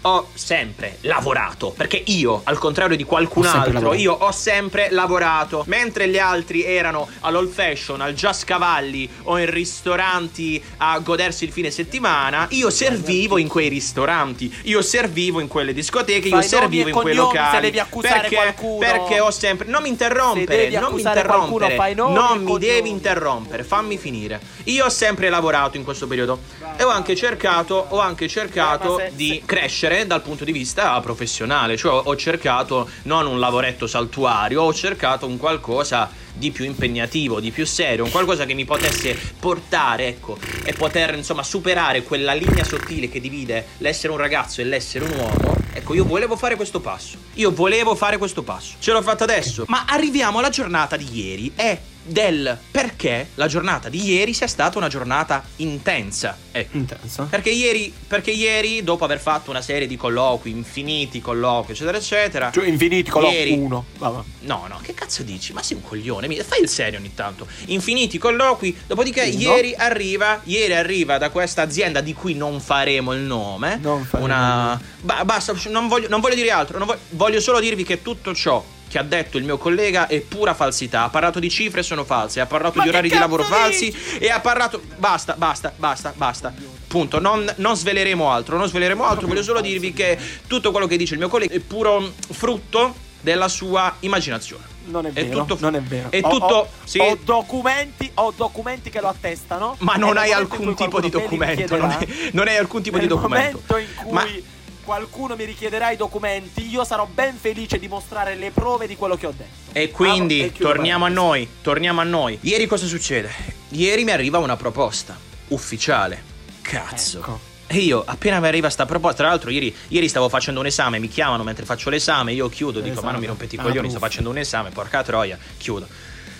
ho 0.06 0.28
sempre 0.34 0.98
lavorato, 1.02 1.72
perché 1.72 2.02
io, 2.08 2.42
al 2.44 2.58
contrario 2.58 2.98
di 2.98 3.04
qualcun 3.04 3.46
altro, 3.46 3.94
io 3.94 4.14
ho 4.14 4.32
sempre 4.32 4.90
lavorato, 4.92 5.64
mentre 5.68 6.10
gli 6.10 6.18
altri 6.18 6.64
erano 6.64 7.08
all'old 7.22 7.50
fashion, 7.52 8.02
al 8.02 8.14
Just 8.14 8.44
Cavalli 8.44 9.10
o 9.24 9.38
in 9.40 9.50
ristoranti 9.50 10.62
a 10.78 11.00
godersi 11.00 11.46
il 11.46 11.52
fine 11.52 11.72
settimana, 11.72 12.48
io 12.52 12.70
servivo 12.70 13.38
in 13.38 13.48
quei 13.48 13.70
ristoranti, 13.70 14.54
io 14.64 14.82
servivo 14.82 15.40
in 15.40 15.48
quelle 15.48 15.74
discoteche, 15.74 16.28
io 16.28 16.40
Fai 16.40 16.50
nomi 16.50 16.62
servivo 16.62 16.88
in 16.90 16.94
quei 16.96 17.16
cognomi 17.16 17.32
se 17.32 17.38
locali. 17.40 17.62
devi 17.62 17.80
accusare 17.80 18.20
perché, 18.22 18.36
qualcuno. 18.36 18.78
perché 18.80 19.20
ho 19.20 19.32
sempre 19.32 19.68
non 19.68 19.82
mi 19.84 19.90
interrompere, 19.90 20.70
non 20.70 20.94
mi 20.94 21.02
qualcuno, 21.02 21.66
interrompere. 21.66 21.92
e 21.92 21.94
non 21.96 22.44
mi 22.44 22.58
devi 22.60 22.90
interrompere, 22.90 23.64
fammi 23.64 23.98
finire. 23.98 24.40
Io 24.66 24.86
ho 24.86 24.90
sempre 24.90 25.30
lavorato 25.30 25.78
in 25.78 25.84
questo 25.84 26.08
periodo 26.08 26.40
e 26.78 26.84
ho 26.84 26.90
anche 26.90 27.16
cercato, 27.16 27.86
ho 27.90 28.00
anche 28.00 28.28
cercato 28.28 28.96
ma 28.96 28.98
se- 28.98 29.12
di 29.16 29.28
se- 29.30 29.42
crescere 29.46 29.93
dal 30.06 30.22
punto 30.22 30.44
di 30.44 30.51
vista 30.51 31.00
professionale, 31.00 31.78
cioè 31.78 32.01
ho- 32.06 32.16
cercato 32.16 32.90
non 33.04 33.25
un 33.28 33.40
lavoretto 33.40 33.88
saltuario, 33.88 34.62
ho 34.62 34.74
cercato 34.74 35.25
un 35.28 35.38
qualcosa 35.38 36.10
di 36.34 36.51
più 36.51 36.66
impegnativo, 36.66 37.40
di 37.40 37.51
più 37.51 37.66
serio, 37.66 38.04
un 38.04 38.12
qualcosa 38.12 38.45
che 38.45 38.54
mi 38.54 38.66
potesse 38.66 39.18
portare, 39.40 40.07
ecco, 40.07 40.38
e 40.63 40.74
poter 40.74 41.16
insomma 41.16 41.44
superare 41.44 42.04
quella 42.04 42.34
linea 42.34 42.63
sottile 42.63 43.10
che 43.10 43.19
divide 43.22 43.68
l'essere 43.78 44.12
un 44.12 44.18
ragazzo 44.18 44.62
e 44.62 44.63
l'essere 44.63 45.06
un 45.06 45.18
uomo. 45.18 45.56
Ecco, 45.74 45.94
io 45.94 46.06
volevo 46.06 46.36
fare 46.36 46.56
questo 46.56 46.80
passo. 46.80 47.18
Io 47.36 47.51
volevo 47.51 47.96
fare 47.96 48.18
questo 48.18 48.44
passo. 48.44 48.75
Ce 48.80 48.92
l'ho 48.92 49.01
fatto 49.01 49.24
adesso. 49.24 49.66
Ma 49.68 49.86
arriviamo 49.88 50.39
alla 50.39 50.50
giornata 50.50 50.98
di 50.98 51.07
ieri 51.12 51.51
e 51.56 51.80
del 52.04 52.58
perché 52.72 53.30
la 53.36 53.48
giornata 53.48 53.90
di 53.90 54.04
ieri 54.04 54.34
sia 54.34 54.48
stata 54.48 54.78
una 54.78 54.88
giornata 54.90 55.44
intensa. 55.58 56.38
Ecco. 56.52 56.78
Intenso. 56.78 57.28
Perché 57.30 57.50
ieri, 57.50 57.94
perché 58.08 58.32
ieri, 58.32 58.84
dopo 58.84 59.06
aver 59.06 59.20
fatto 59.20 59.50
una 59.50 59.62
serie 59.62 59.88
di 59.88 59.96
colloqui, 59.96 60.52
infiniti 60.52 61.22
colloqui, 61.22 61.74
eccetera, 61.74 61.98
eccetera. 61.98 62.52
Cioè, 62.52 62.68
infiniti, 62.68 63.10
colloqui, 63.10 63.36
Ieri- 63.36 63.54
uno. 63.54 63.86
Vabbè. 63.98 64.22
No, 64.42 64.66
no, 64.68 64.80
che 64.82 64.94
cazzo 64.94 65.24
dici? 65.24 65.54
Ma 65.54 65.64
sei 65.64 65.78
un 65.78 65.84
coglione, 65.84 66.28
fai 66.44 66.62
il 66.62 66.70
serio 66.70 67.00
ogni 67.00 67.14
tanto. 67.14 67.48
Infiniti 67.66 68.18
colloqui, 68.18 68.78
dopodiché 68.86 69.24
Uno. 69.24 69.40
ieri 69.40 69.74
arriva, 69.76 70.42
ieri 70.44 70.74
arriva 70.74 71.18
da 71.18 71.30
questa 71.30 71.62
azienda 71.62 72.02
di 72.02 72.14
cui 72.14 72.36
non 72.36 72.60
faremo 72.60 73.14
il 73.14 73.22
nome. 73.22 73.80
Non 73.82 74.04
faremo 74.04 74.26
una 74.26 74.82
Ba- 75.02 75.26
basta, 75.26 75.54
non 75.70 75.88
voglio, 75.88 76.08
non 76.08 76.22
voglio 76.22 76.36
dire 76.36 76.52
altro, 76.52 76.78
voglio, 76.84 77.00
voglio 77.12 77.40
solo 77.42 77.60
dirvi 77.60 77.84
che 77.84 78.02
tutto 78.02 78.34
ciò 78.34 78.64
che 78.94 79.00
ha 79.00 79.04
detto 79.04 79.40
il 79.40 79.44
mio 79.44 79.57
collega 79.57 80.06
è 80.06 80.19
pura 80.19 80.54
falsità. 80.54 81.06
Ha 81.06 81.10
parlato 81.10 81.40
di 81.40 81.50
cifre 81.50 81.81
sono 81.81 82.04
false, 82.04 82.40
ha 82.42 82.45
parlato 82.45 82.78
Ma 82.78 82.84
di 82.84 82.90
orari 82.90 83.10
di 83.10 83.18
lavoro 83.18 83.42
falsi 83.44 83.86
dici? 83.86 84.18
e 84.19 84.30
ha 84.30 84.40
parlato 84.40 84.80
basta, 84.98 85.34
basta, 85.36 85.74
basta, 85.75 86.13
basta. 86.16 86.54
Punto, 86.88 87.19
non, 87.19 87.51
non 87.56 87.75
sveleremo 87.75 88.30
altro, 88.30 88.56
non 88.56 88.68
sveleremo 88.68 89.04
altro, 89.04 89.25
voglio 89.25 89.42
solo 89.42 89.62
dirvi 89.62 89.94
che 89.94 90.16
tutto 90.45 90.69
quello 90.69 90.86
che 90.86 90.95
dice 90.98 91.13
il 91.13 91.19
mio 91.22 91.28
collega 91.28 91.56
è 91.56 91.60
puro 91.60 92.12
frutto 92.30 92.94
della 93.19 93.48
sua 93.48 93.95
immaginazione. 94.01 94.63
Non 94.86 95.07
è 95.07 95.10
È 95.13 95.25
vero. 95.25 95.39
tutto- 95.46 95.57
non 95.60 95.74
è 95.75 95.81
vero. 95.81 96.12
è 96.12 96.19
Ho- 96.22 96.30
tutto- 96.30 96.46
Ho, 96.56 96.68
sì. 96.84 97.00
ho 97.00 97.18
documenti, 97.24 98.12
ho 98.13 98.31
documenti 98.38 98.92
che 98.92 99.01
lo 99.01 99.07
attestano. 99.07 99.75
Ma 99.80 99.96
non 99.96 100.18
hai 100.18 100.30
nel 100.30 100.38
alcun 100.38 100.75
tipo 100.75 101.01
di 101.01 101.10
documento, 101.10 101.78
non 101.78 101.89
hai, 101.89 102.30
non 102.34 102.48
hai 102.48 102.57
alcun 102.57 102.84
tipo 102.84 102.98
di 103.00 103.07
nel 103.07 103.16
documento. 103.16 103.60
momento 103.68 103.78
in 103.78 103.96
cui 103.96 104.12
Ma- 104.13 104.51
qualcuno 104.84 105.36
mi 105.36 105.46
richiederà 105.46 105.92
i 105.92 105.98
documenti, 105.98 106.68
io 106.70 106.84
sarò 106.84 107.08
ben 107.12 107.36
felice 107.38 107.80
di 107.80 107.88
mostrare 107.88 108.36
le 108.36 108.52
prove 108.52 108.88
di 108.88 108.96
quello 108.96 109.16
che 109.16 109.26
ho 109.28 109.34
detto. 109.36 109.72
E 109.72 109.90
quindi 109.92 110.42
Ah, 110.42 110.46
e 110.46 110.52
torniamo 110.52 111.06
a 111.06 111.10
noi, 111.10 111.48
torniamo 111.62 112.02
a 112.02 112.04
noi. 112.04 112.38
Ieri 112.42 112.66
cosa 112.68 112.86
succede? 112.86 113.32
Ieri 113.70 114.04
mi 114.04 114.12
arriva 114.12 114.38
una 114.38 114.56
proposta 114.56 115.18
ufficiale. 115.50 116.22
Cazzo. 116.62 117.20
Ecco. 117.20 117.40
E 117.68 117.78
io 117.78 118.04
appena 118.06 118.40
mi 118.40 118.48
arriva 118.48 118.70
sta 118.70 118.86
proposta, 118.86 119.18
tra 119.18 119.28
l'altro 119.30 119.50
ieri, 119.50 119.74
ieri 119.88 120.08
stavo 120.08 120.30
facendo 120.30 120.60
un 120.60 120.66
esame, 120.68 121.00
mi 121.00 121.08
chiamano 121.08 121.44
mentre 121.44 121.66
faccio 121.66 121.90
l'esame, 121.90 122.34
io 122.34 122.48
chiudo, 122.50 122.80
dico 122.82 122.92
Esame. 122.92 123.06
ma 123.08 123.12
non 123.14 123.22
mi 123.22 123.28
rompete 123.28 123.56
i 123.56 123.58
Ah, 123.58 123.62
coglioni, 123.64 123.90
sto 123.90 124.00
facendo 124.00 124.30
un 124.30 124.38
esame, 124.38 124.70
porca 124.70 125.02
troia, 125.02 125.38
chiudo. 125.58 125.88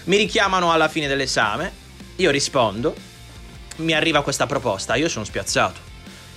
Mi 0.06 0.18
richiamano 0.18 0.72
alla 0.72 0.90
fine 0.90 1.08
dell'esame, 1.08 1.72
io 2.18 2.30
rispondo, 2.30 2.94
mi 3.78 3.94
arriva 3.94 4.22
questa 4.22 4.46
proposta, 4.46 4.96
io 4.96 5.10
sono 5.10 5.26
spiazzato. 5.26 5.80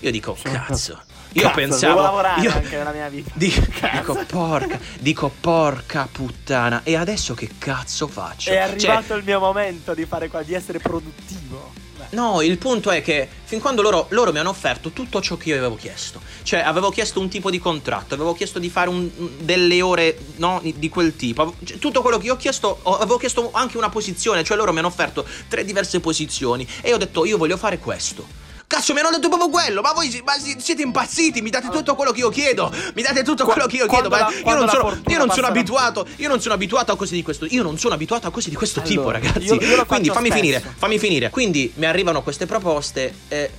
Io 0.01 0.11
dico, 0.11 0.37
cazzo. 0.41 0.99
Io 1.37 1.43
Cazzo, 1.43 1.55
pensavo... 1.55 2.01
lavorare 2.01 2.41
io- 2.41 2.53
anche 2.53 2.77
nella 2.77 2.93
mia 2.93 3.09
vita. 3.09 3.31
Di- 3.35 3.51
Cazzo. 3.51 3.97
dico 4.13 4.25
porca, 4.27 4.81
dico 4.99 5.31
porca 5.41 6.09
puttana. 6.11 6.81
E 6.83 6.97
adesso 6.97 7.35
che 7.35 7.51
cazzo 7.59 8.07
faccio? 8.09 8.51
È 8.51 8.55
Cioè, 8.55 8.91
arrivato 8.91 9.15
il 9.15 9.23
mio 9.25 9.39
momento 9.39 9.93
di 9.93 10.07
fare 10.07 10.29
qua, 10.29 10.43
di 10.43 10.55
essere 10.55 10.79
produttivo. 10.79 11.85
No, 12.11 12.41
il 12.41 12.57
punto 12.57 12.91
è 12.91 13.03
che 13.03 13.29
fin 13.45 13.59
quando 13.61 13.83
loro, 13.83 14.07
loro 14.11 14.31
mi 14.33 14.39
hanno 14.39 14.51
offerto 14.51 14.91
tutto 14.91 15.21
ciò 15.21 15.37
che 15.37 15.49
io 15.51 15.57
avevo 15.57 15.75
chiesto. 15.75 16.21
Cioè, 16.43 16.61
avevo 16.61 16.91
chiesto 16.91 17.19
un 17.21 17.29
tipo 17.29 17.51
di 17.51 17.59
contratto, 17.59 18.15
avevo 18.15 18.33
chiesto 18.33 18.59
di 18.59 18.71
fare 18.71 18.89
un- 18.89 19.11
delle 19.41 19.83
ore 19.83 20.17
no, 20.37 20.63
di 20.63 20.89
quel 20.89 21.17
tipo. 21.17 21.55
Cioè, 21.65 21.79
tutto 21.79 22.01
quello 22.03 22.17
che 22.19 22.27
io 22.27 22.35
ho 22.35 22.37
chiesto, 22.37 22.79
avevo 22.85 23.19
chiesto 23.19 23.51
anche 23.53 23.77
una 23.77 23.89
posizione. 23.91 24.45
Cioè, 24.45 24.57
loro 24.57 24.73
mi 24.73 24.79
hanno 24.79 24.87
offerto 24.89 25.27
tre 25.49 25.65
diverse 25.65 25.99
posizioni. 26.01 26.67
E 26.81 26.89
io 26.91 26.95
ho 26.95 26.99
detto, 26.99 27.25
io 27.27 27.37
voglio 27.37 27.57
fare 27.57 27.79
questo. 27.79 28.45
Cazzo, 28.77 28.93
mi 28.93 29.01
hanno 29.01 29.09
detto 29.11 29.29
proprio 29.29 29.49
quello. 29.49 29.81
Ma 29.81 29.93
voi 29.95 30.21
ma 30.23 30.35
si- 30.35 30.57
siete 30.59 30.83
impazziti? 30.83 31.41
Mi 31.41 31.49
date 31.49 31.69
tutto 31.71 31.95
quello 31.95 32.13
che 32.13 32.21
io 32.21 32.29
chiedo. 32.29 32.71
Mi 32.95 33.01
date 33.01 33.23
tutto 33.23 33.47
quello 33.47 33.67
che 33.67 33.77
io 33.77 33.87
chiedo. 33.87 34.09
quando 34.09 34.09
Ma 34.11 34.19
la- 34.19 34.51
io 34.51 34.55
non 34.59 34.69
sono, 34.69 35.01
io 35.07 35.17
non 35.19 35.31
sono 35.31 35.47
abituato. 35.47 36.07
Io 36.17 36.29
non 36.29 36.41
sono 36.43 36.53
abituato 36.53 36.93
a 36.93 36.97
cose 36.97 37.15
di 37.15 37.23
questo. 37.23 37.47
Io 37.49 37.63
non 37.63 37.79
sono 37.79 37.95
abituato 37.95 38.27
a 38.27 38.31
cose 38.31 38.51
di 38.51 38.55
questo 38.57 38.83
tipo, 38.83 39.01
Allora, 39.09 39.19
ragazzi. 39.19 39.47
io- 39.47 39.55
io 39.55 39.87
Quindi 39.87 40.09
fammi 40.11 40.27
spesso. 40.29 40.35
finire. 40.43 40.75
Fammi 40.77 40.99
finire. 40.99 41.31
Quindi 41.31 41.73
mi 41.77 41.87
arrivano 41.87 42.23
queste 42.23 42.45
proposte 42.45 43.15
e 43.29 43.51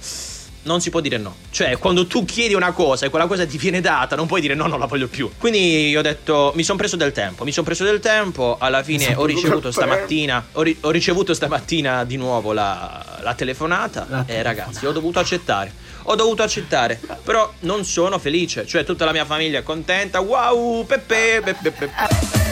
non 0.67 0.81
si 0.81 0.89
può 0.91 0.99
dire 0.99 1.17
no. 1.17 1.35
Cioè, 1.49 1.77
quando 1.77 2.05
tu 2.05 2.25
chiedi 2.25 2.53
una 2.53 2.71
cosa 2.71 3.05
e 3.05 3.09
quella 3.09 3.25
cosa 3.25 3.45
ti 3.45 3.57
viene 3.57 3.81
data, 3.81 4.15
non 4.15 4.27
puoi 4.27 4.41
dire 4.41 4.53
no, 4.53 4.67
non 4.67 4.77
la 4.77 4.85
voglio 4.85 5.07
più. 5.07 5.31
Quindi 5.37 5.89
io 5.89 5.99
ho 5.99 6.03
detto, 6.03 6.51
mi 6.55 6.63
sono 6.63 6.77
preso 6.77 6.95
del 6.95 7.11
tempo, 7.11 7.43
mi 7.43 7.51
sono 7.51 7.65
preso 7.65 7.83
del 7.83 7.99
tempo, 7.99 8.57
alla 8.59 8.83
fine 8.83 9.15
ho 9.15 9.25
ricevuto 9.25 9.71
stamattina, 9.71 10.45
ho, 10.51 10.61
ri- 10.61 10.77
ho 10.81 10.91
ricevuto 10.91 11.33
stamattina 11.33 12.03
di 12.03 12.17
nuovo 12.17 12.53
la, 12.53 13.19
la 13.21 13.33
telefonata 13.33 14.05
La 14.09 14.23
e 14.27 14.43
ragazzi, 14.43 14.85
ho 14.85 14.91
dovuto 14.91 15.19
accettare. 15.19 15.85
Ho 16.09 16.15
dovuto 16.15 16.41
accettare, 16.41 16.97
però 17.23 17.51
non 17.61 17.83
sono 17.83 18.17
felice, 18.17 18.65
cioè 18.65 18.85
tutta 18.85 19.03
la 19.03 19.11
mia 19.11 19.25
famiglia 19.25 19.59
è 19.59 19.63
contenta. 19.63 20.21
Wow, 20.21 20.85
Peppe, 20.85 21.41
Peppe, 21.43 21.71
Peppe. 21.71 22.46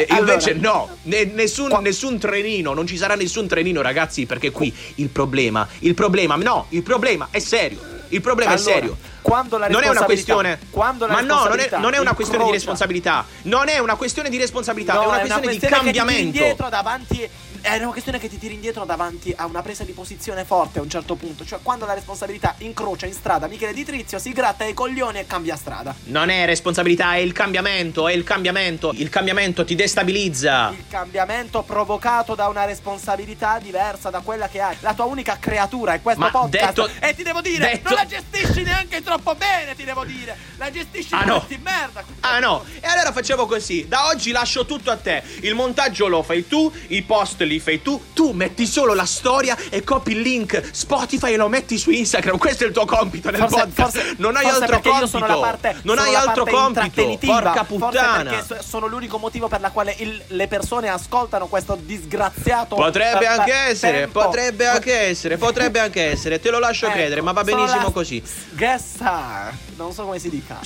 E 0.00 0.06
Allora- 0.08 0.32
invece 0.32 0.52
no, 0.54 0.96
ne- 1.02 1.24
nessun, 1.24 1.68
Qua- 1.68 1.80
nessun 1.80 2.18
trenino, 2.18 2.72
non 2.74 2.86
ci 2.86 2.96
sarà 2.96 3.14
nessun 3.14 3.46
trenino 3.46 3.80
ragazzi 3.82 4.26
perché 4.26 4.50
qui 4.50 4.74
il 4.96 5.08
problema, 5.08 5.66
il 5.80 5.94
problema, 5.94 6.36
no, 6.36 6.66
il 6.70 6.82
problema 6.82 7.28
è 7.30 7.38
serio, 7.38 7.92
Il 8.08 8.20
problema 8.20 8.52
Allora, 8.52 8.70
è 8.70 8.72
serio. 8.74 8.96
Quando 9.22 9.56
la 9.58 9.66
non 9.68 9.82
è 9.82 9.88
una 9.88 10.02
questione. 10.04 10.58
quando 10.70 11.06
la 11.06 11.14
ma 11.14 11.20
no, 11.22 11.44
non 11.48 11.58
è, 11.58 11.68
non 11.78 11.94
è 11.94 11.98
una 11.98 12.12
questione 12.14 12.44
di 12.44 12.50
incrocia- 12.50 12.52
responsabilità. 12.52 13.24
Non 13.42 13.68
è 13.68 13.78
una 13.78 13.96
questione 13.96 14.28
di 14.28 14.36
responsabilità, 14.36 14.92
No, 14.94 15.02
è 15.02 15.06
una 15.06 15.18
questione 15.18 15.40
di 15.40 15.46
questione 15.58 15.74
che 15.76 15.80
ti 15.80 15.92
tiri 15.92 15.98
cambiamento. 15.98 16.38
indietro 16.38 16.68
davanti. 16.68 17.28
È 17.66 17.76
una 17.78 17.92
questione 17.92 18.18
che 18.18 18.28
ti 18.28 18.36
tiri 18.38 18.52
indietro 18.52 18.84
davanti 18.84 19.32
a 19.34 19.46
una 19.46 19.62
presa 19.62 19.84
di 19.84 19.92
posizione 19.92 20.44
forte 20.44 20.80
a 20.80 20.82
un 20.82 20.90
certo 20.90 21.14
punto. 21.14 21.46
Cioè, 21.46 21.60
quando 21.62 21.86
la 21.86 21.94
responsabilità 21.94 22.54
incrocia 22.58 23.06
in 23.06 23.14
strada 23.14 23.46
Michele 23.46 23.72
Di 23.72 23.86
Trizio, 23.86 24.18
si 24.18 24.32
gratta 24.32 24.64
i 24.66 24.74
coglioni 24.74 25.20
e 25.20 25.26
cambia 25.26 25.56
strada. 25.56 25.94
Non 26.04 26.28
è 26.28 26.44
responsabilità, 26.44 27.14
è 27.14 27.20
il 27.20 27.32
cambiamento, 27.32 28.06
è 28.06 28.12
il 28.12 28.22
cambiamento. 28.22 28.92
Il 28.92 29.08
cambiamento 29.08 29.64
ti 29.64 29.74
destabilizza. 29.76 30.74
Il 30.76 30.84
cambiamento 30.90 31.62
provocato 31.62 32.34
da 32.34 32.48
una 32.48 32.66
responsabilità 32.66 33.58
diversa 33.58 34.10
da 34.10 34.20
quella 34.20 34.46
che 34.48 34.60
hai. 34.60 34.76
La 34.80 34.92
tua 34.92 35.06
unica 35.06 35.38
creatura 35.40 35.94
è 35.94 36.02
questo 36.02 36.20
Ma 36.20 36.30
podcast. 36.30 36.66
detto- 36.74 36.90
e 37.00 37.14
ti 37.14 37.22
devo 37.22 37.40
dire, 37.40 37.64
detto- 37.70 37.88
non 37.88 37.98
la 37.98 38.06
gestisci 38.06 38.62
neanche 38.62 39.02
troppo 39.02 39.34
bene, 39.36 39.74
ti 39.74 39.84
devo 39.84 40.04
dire. 40.04 40.36
La 40.58 40.70
gestisci 40.70 41.14
Ah, 41.14 41.24
no. 41.24 41.42
di 41.48 41.56
merda. 41.62 42.04
Ah 42.20 42.40
no, 42.40 42.62
e 42.78 42.86
allora 42.86 43.10
facciamo 43.10 43.46
così. 43.46 43.86
Da 43.88 44.08
oggi 44.08 44.32
lascio 44.32 44.66
tutto 44.66 44.90
a 44.90 44.96
te. 44.98 45.22
Il 45.40 45.54
montaggio 45.54 46.08
lo 46.08 46.22
fai 46.22 46.46
tu, 46.46 46.70
i 46.88 47.00
post 47.02 47.40
li 47.40 47.52
fai 47.60 47.82
tu. 47.82 48.00
Tu 48.12 48.32
metti 48.32 48.66
solo 48.66 48.94
la 48.94 49.04
storia 49.06 49.56
e 49.70 49.82
copi 49.84 50.12
il 50.12 50.20
link 50.20 50.62
Spotify 50.72 51.32
e 51.32 51.36
lo 51.36 51.48
metti 51.48 51.78
su 51.78 51.90
Instagram. 51.90 52.38
Questo 52.38 52.64
è 52.64 52.66
il 52.66 52.72
tuo 52.72 52.84
compito 52.84 53.30
nel 53.30 53.40
Forse, 53.40 53.56
podcast. 53.66 53.92
forse- 53.92 54.14
non 54.18 54.36
hai 54.36 54.46
altro 54.46 54.80
compito. 54.80 55.40
parte 55.40 55.76
non 55.82 55.98
hai 55.98 56.14
altro 56.14 56.44
compito. 56.44 57.18
Porca 57.24 57.64
puttana. 57.64 58.30
perché 58.30 58.44
so- 58.46 58.62
sono 58.66 58.86
l'unico 58.86 59.18
motivo 59.18 59.48
per 59.48 59.60
la 59.60 59.70
quale 59.70 59.94
il- 59.98 60.22
le 60.28 60.46
persone 60.48 60.88
ascoltano 60.88 61.46
questo 61.46 61.76
disgraziato 61.80 62.74
Potrebbe 62.76 63.24
eh, 63.24 63.26
anche 63.26 63.52
essere, 63.52 63.98
tempo. 64.00 64.20
potrebbe 64.22 64.66
anche 64.66 64.92
essere, 65.00 65.36
potrebbe 65.36 65.78
anche 65.80 66.02
essere. 66.10 66.40
Te 66.40 66.50
lo 66.50 66.58
lascio 66.58 66.86
Ecco, 66.86 66.94
credere, 66.94 67.20
ma 67.22 67.32
va 67.32 67.42
benissimo 67.44 67.84
la 67.84 67.90
così. 67.90 68.22
Guest 68.50 68.86
star. 68.96 69.52
Non 69.76 69.92
so 69.92 70.04
come 70.04 70.18
si 70.20 70.28
dica. 70.30 70.60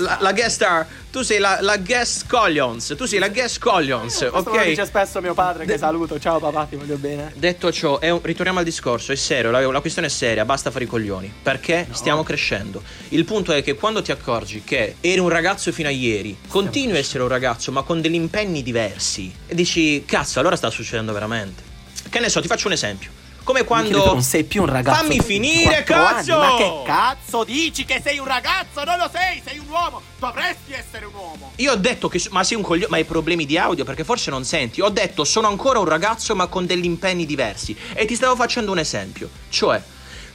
La, 0.00 0.18
la 0.20 0.32
guest 0.32 0.50
star, 0.54 0.86
tu 1.10 1.22
sei 1.22 1.38
la, 1.38 1.58
la 1.60 1.76
guest 1.78 2.26
Collions, 2.28 2.94
tu 2.96 3.04
sei 3.04 3.18
la 3.18 3.28
guest 3.28 3.58
Collions, 3.58 4.16
Questo 4.18 4.50
me 4.50 4.56
lo 4.56 4.62
ok? 4.62 4.68
dice 4.68 4.86
spesso 4.86 5.20
mio 5.20 5.34
padre 5.34 5.64
che 5.64 5.76
saluto. 5.76 6.20
Ciao 6.20 6.38
papà, 6.38 6.66
ti 6.66 6.76
voglio 6.76 6.96
bene. 6.96 7.32
Detto 7.34 7.72
ciò, 7.72 7.98
un- 8.00 8.20
ritorniamo 8.22 8.60
al 8.60 8.64
discorso, 8.64 9.10
è 9.10 9.16
serio, 9.16 9.50
la, 9.50 9.60
la 9.70 9.80
questione 9.80 10.06
è 10.06 10.10
seria, 10.10 10.44
basta 10.44 10.70
fare 10.70 10.84
i 10.84 10.86
coglioni, 10.86 11.32
perché 11.42 11.88
stiamo 11.90 12.22
crescendo. 12.22 12.80
Il 13.08 13.24
punto 13.24 13.52
è 13.52 13.62
che 13.62 13.74
quando 13.74 14.02
ti 14.02 14.12
accorgi 14.12 14.62
che 14.62 14.96
eri 15.00 15.18
un 15.18 15.28
ragazzo 15.28 15.72
fino 15.72 15.88
a 15.88 15.92
ieri, 15.92 16.36
continui 16.46 16.96
a 16.96 17.00
essere 17.00 17.22
un 17.24 17.28
ragazzo 17.28 17.72
ma 17.72 17.82
con 17.82 18.00
degli 18.00 18.14
impegni 18.14 18.62
diversi, 18.62 19.34
e 19.48 19.54
dici, 19.54 20.04
cazzo, 20.04 20.38
allora 20.38 20.54
sta 20.54 20.70
succedendo 20.70 21.12
veramente. 21.12 21.62
Che 22.08 22.20
ne 22.20 22.28
so, 22.28 22.40
ti 22.40 22.46
faccio 22.46 22.68
un 22.68 22.74
esempio. 22.74 23.10
Come 23.44 23.64
quando... 23.64 24.04
non 24.04 24.22
sei 24.22 24.44
più 24.44 24.62
un 24.62 24.68
ragazzo. 24.68 25.02
Fammi 25.02 25.20
finire, 25.20 25.84
24 25.84 26.04
anni. 26.04 26.26
cazzo! 26.26 26.38
Ma 26.38 26.56
che 26.56 26.82
cazzo 26.84 27.44
dici 27.44 27.84
che 27.84 28.00
sei 28.02 28.18
un 28.18 28.26
ragazzo? 28.26 28.82
Non 28.84 28.96
lo 28.96 29.10
sei, 29.12 29.42
sei 29.44 29.58
un 29.58 29.68
uomo. 29.68 30.00
Dovresti 30.18 30.72
essere 30.72 31.04
un 31.04 31.14
uomo. 31.14 31.52
Io 31.56 31.72
ho 31.72 31.76
detto 31.76 32.08
che... 32.08 32.22
Ma 32.30 32.42
sei 32.42 32.56
un 32.56 32.62
coglione... 32.62 32.88
Ma 32.88 32.96
hai 32.96 33.04
problemi 33.04 33.44
di 33.44 33.58
audio 33.58 33.84
perché 33.84 34.02
forse 34.02 34.30
non 34.30 34.44
senti. 34.44 34.80
Ho 34.80 34.88
detto 34.88 35.24
sono 35.24 35.46
ancora 35.46 35.78
un 35.78 35.84
ragazzo 35.84 36.34
ma 36.34 36.46
con 36.46 36.64
degli 36.64 36.86
impegni 36.86 37.26
diversi. 37.26 37.76
E 37.92 38.06
ti 38.06 38.14
stavo 38.14 38.34
facendo 38.34 38.72
un 38.72 38.78
esempio. 38.78 39.28
Cioè, 39.50 39.82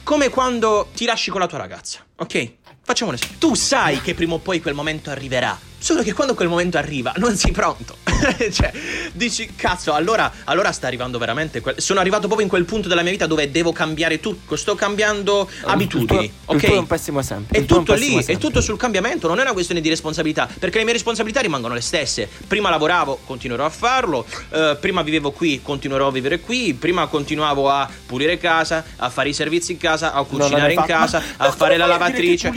come 0.04 0.28
quando 0.28 0.88
ti 0.94 1.04
lasci 1.04 1.32
con 1.32 1.40
la 1.40 1.48
tua 1.48 1.58
ragazza, 1.58 1.98
ok? 2.16 2.52
Facciamo 2.82 3.10
un 3.10 3.16
esempio. 3.16 3.38
Tu 3.38 3.54
sai 3.56 4.00
che 4.00 4.14
prima 4.14 4.34
o 4.34 4.38
poi 4.38 4.60
quel 4.60 4.74
momento 4.74 5.10
arriverà. 5.10 5.58
Solo 5.82 6.02
che 6.02 6.12
quando 6.12 6.34
quel 6.34 6.48
momento 6.48 6.76
arriva 6.76 7.14
non 7.16 7.36
sei 7.36 7.52
pronto. 7.52 7.96
cioè, 8.52 8.70
dici, 9.12 9.54
cazzo, 9.56 9.94
allora, 9.94 10.30
allora 10.44 10.72
sta 10.72 10.86
arrivando 10.86 11.16
veramente. 11.16 11.62
quel- 11.62 11.80
Sono 11.80 12.00
arrivato 12.00 12.26
proprio 12.26 12.42
in 12.42 12.50
quel 12.50 12.66
punto 12.66 12.86
della 12.86 13.00
mia 13.00 13.12
vita 13.12 13.26
dove 13.26 13.50
devo 13.50 13.72
cambiare 13.72 14.20
tutto. 14.20 14.56
Sto 14.56 14.74
cambiando 14.74 15.48
abitudini. 15.62 16.30
Tuo, 16.44 16.54
ok? 16.54 16.64
è 16.64 16.76
un 16.76 16.86
pessimo 16.86 17.20
esempio. 17.20 17.58
È 17.58 17.64
tutto 17.64 17.94
lì, 17.94 18.14
è 18.14 18.18
esempio. 18.18 18.48
tutto 18.48 18.60
sul 18.60 18.76
cambiamento, 18.76 19.26
non 19.26 19.38
è 19.38 19.42
una 19.42 19.54
questione 19.54 19.80
di 19.80 19.88
responsabilità, 19.88 20.46
perché 20.58 20.76
le 20.76 20.84
mie 20.84 20.92
responsabilità 20.92 21.40
rimangono 21.40 21.72
le 21.72 21.80
stesse. 21.80 22.28
Prima 22.46 22.68
lavoravo, 22.68 23.20
continuerò 23.24 23.64
a 23.64 23.70
farlo, 23.70 24.26
eh, 24.50 24.76
prima 24.78 25.00
vivevo 25.00 25.30
qui, 25.30 25.62
continuerò 25.62 26.08
a 26.08 26.12
vivere 26.12 26.40
qui, 26.40 26.74
prima 26.74 27.06
continuavo 27.06 27.70
a 27.70 27.88
pulire 28.04 28.36
casa, 28.36 28.84
a 28.96 29.08
fare 29.08 29.30
i 29.30 29.32
servizi 29.32 29.72
in 29.72 29.78
casa, 29.78 30.12
a 30.12 30.22
cucinare 30.24 30.74
in 30.74 30.84
casa, 30.86 31.22
a 31.38 31.50
fare 31.52 31.78
la 31.78 31.86
lavatrice. 31.86 32.52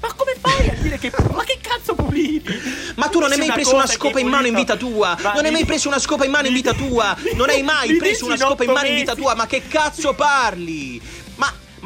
Ma 0.00 0.12
come 0.26 0.36
fai 0.40 0.68
a 0.68 0.74
dire 0.74 0.98
che 0.98 1.12
Ma 1.32 1.44
che 1.44 1.58
cazzo 1.60 1.94
pulivi? 1.94 2.60
Ma 2.96 3.08
tu 3.08 3.20
non 3.20 3.30
hai 3.30 3.38
mai 3.38 3.52
preso 3.52 3.74
una 3.74 3.86
scopa 3.86 4.18
in 4.18 4.26
mano 4.26 4.46
in 4.46 4.54
vita 4.54 4.76
tua? 4.76 5.16
Non 5.20 5.44
hai 5.44 5.50
mai 5.52 5.64
preso 5.64 5.88
una 5.88 5.98
scopa 5.98 6.24
in 6.24 6.30
mano 6.30 6.48
in 6.48 6.54
vita 6.54 6.72
tua? 6.72 7.16
Non 7.34 7.48
hai 7.48 7.62
mai 7.62 7.96
preso 7.96 8.26
una 8.26 8.36
scopa 8.36 8.64
in 8.64 8.72
mano 8.72 8.88
in 8.88 8.94
vita 8.96 9.14
tua? 9.14 9.34
Ma 9.34 9.46
che 9.46 9.62
cazzo 9.68 10.14
parli? 10.14 11.00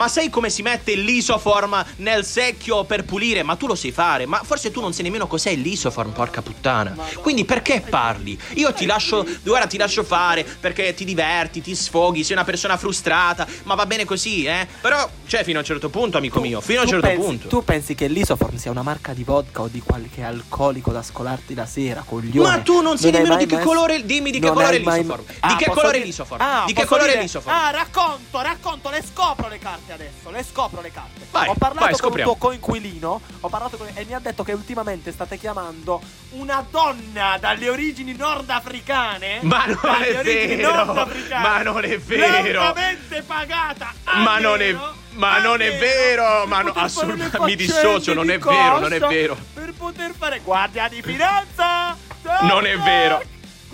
Ma, 0.00 0.08
sai 0.08 0.30
come 0.30 0.48
si 0.48 0.62
mette 0.62 0.94
l'isoform 0.94 1.84
nel 1.96 2.24
secchio 2.24 2.84
per 2.84 3.04
pulire? 3.04 3.42
Ma 3.42 3.54
tu 3.56 3.66
lo 3.66 3.74
sai 3.74 3.92
fare, 3.92 4.24
ma 4.24 4.40
forse 4.42 4.70
tu 4.70 4.80
non 4.80 4.94
sai 4.94 5.02
nemmeno 5.02 5.26
cos'è 5.26 5.54
l'isoform, 5.54 6.12
porca 6.12 6.40
puttana. 6.40 6.96
Quindi 7.20 7.44
perché 7.44 7.82
parli? 7.86 8.38
Io 8.54 8.72
ti 8.72 8.86
lascio, 8.86 9.26
guarda, 9.42 9.66
ti 9.66 9.76
lascio 9.76 10.02
fare 10.02 10.42
perché 10.44 10.94
ti 10.94 11.04
diverti, 11.04 11.60
ti 11.60 11.74
sfoghi, 11.74 12.24
sei 12.24 12.32
una 12.34 12.46
persona 12.46 12.78
frustrata, 12.78 13.46
ma 13.64 13.74
va 13.74 13.84
bene 13.84 14.06
così, 14.06 14.46
eh? 14.46 14.66
Però, 14.80 15.06
cioè, 15.26 15.44
fino 15.44 15.58
a 15.58 15.60
un 15.60 15.66
certo 15.66 15.90
punto, 15.90 16.16
amico 16.16 16.40
mio, 16.40 16.62
fino 16.62 16.78
a 16.78 16.84
un 16.84 16.88
Tu 16.88 16.94
certo 16.94 17.06
pensi- 17.06 17.26
punto. 17.26 17.48
Tu 17.48 17.62
pensi 17.64 17.94
che 17.94 18.06
l'Isoform 18.08 18.56
sia 18.56 18.70
una 18.70 18.82
marca 18.82 19.12
di 19.12 19.22
vodka 19.22 19.60
o 19.60 19.68
di 19.68 19.82
qualche 19.84 20.22
alcolico 20.22 20.92
da 20.92 21.02
scolarti 21.02 21.52
la 21.54 21.66
sera, 21.66 22.02
coglione? 22.06 22.48
Ma 22.48 22.58
tu 22.62 22.80
non 22.80 22.96
sai 22.96 23.08
hai 23.10 23.16
nemmeno 23.16 23.36
di 23.36 23.44
che 23.44 23.56
messo- 23.56 23.68
colore. 23.68 24.02
Dimmi 24.06 24.30
di 24.30 24.38
che 24.38 24.46
Non 24.46 24.54
colore 24.54 24.76
è 24.76 24.78
hai 24.78 24.82
mai- 24.82 25.00
l'isoform. 25.02 25.24
Ah, 25.40 25.48
Di 25.48 25.56
che 25.56 25.70
colore 25.70 25.88
è 25.88 25.92
dire- 25.92 26.04
l'isoform? 26.06 26.40
Ah, 26.42 26.62
Di 26.66 26.72
che 26.72 26.84
colore 26.86 27.08
dire- 27.10 27.20
l'isoform? 27.22 27.54
Ah, 27.54 27.70
racconto, 27.70 28.40
racconto, 28.40 28.88
le 28.88 29.02
scopro 29.06 29.48
le 29.48 29.58
carte 29.58 29.88
adesso, 29.92 30.30
le 30.30 30.42
scopro 30.44 30.80
le 30.80 30.90
carte. 30.92 31.26
Vai, 31.30 31.48
ho 31.48 31.54
parlato 31.54 31.80
vai, 31.84 31.90
con 31.90 31.98
scopriamo. 31.98 32.30
un 32.32 32.38
tuo 32.38 32.48
coinquilino, 32.48 33.20
ho 33.40 33.48
parlato 33.48 33.76
con 33.76 33.88
e 33.94 34.04
mi 34.04 34.14
ha 34.14 34.18
detto 34.18 34.42
che 34.42 34.52
ultimamente 34.52 35.12
state 35.12 35.38
chiamando 35.38 36.00
una 36.30 36.64
donna 36.70 37.36
dalle 37.38 37.68
origini 37.68 38.14
nordafricane. 38.14 39.40
Ma 39.42 39.64
non 39.66 40.02
è 40.02 40.22
vero, 40.22 41.08
ma 41.40 41.62
non 41.62 41.84
è 41.84 41.98
vero. 41.98 42.60
Largamente 42.62 43.22
pagata. 43.22 43.92
Ma 44.16 44.38
non 44.38 44.60
è- 44.60 44.72
nero, 44.72 44.94
ma 45.12 45.38
non 45.40 45.60
è 45.60 45.68
nero, 45.70 45.78
vero, 45.80 46.46
ma 46.46 46.60
no, 46.62 46.72
poter 46.72 46.72
fare 46.74 46.86
assolut- 46.86 47.32
le 47.38 47.44
mi 47.44 47.56
dissocio, 47.56 48.14
non 48.14 48.26
di 48.26 48.32
è 48.32 48.38
vero, 48.38 48.78
non 48.78 48.92
è 48.92 48.98
vero. 48.98 49.36
Per 49.54 49.72
poter 49.74 50.12
fare 50.16 50.40
guardia 50.40 50.88
di 50.88 51.02
finanza. 51.02 51.96
Non 52.42 52.66
è 52.66 52.76
vero. 52.78 53.22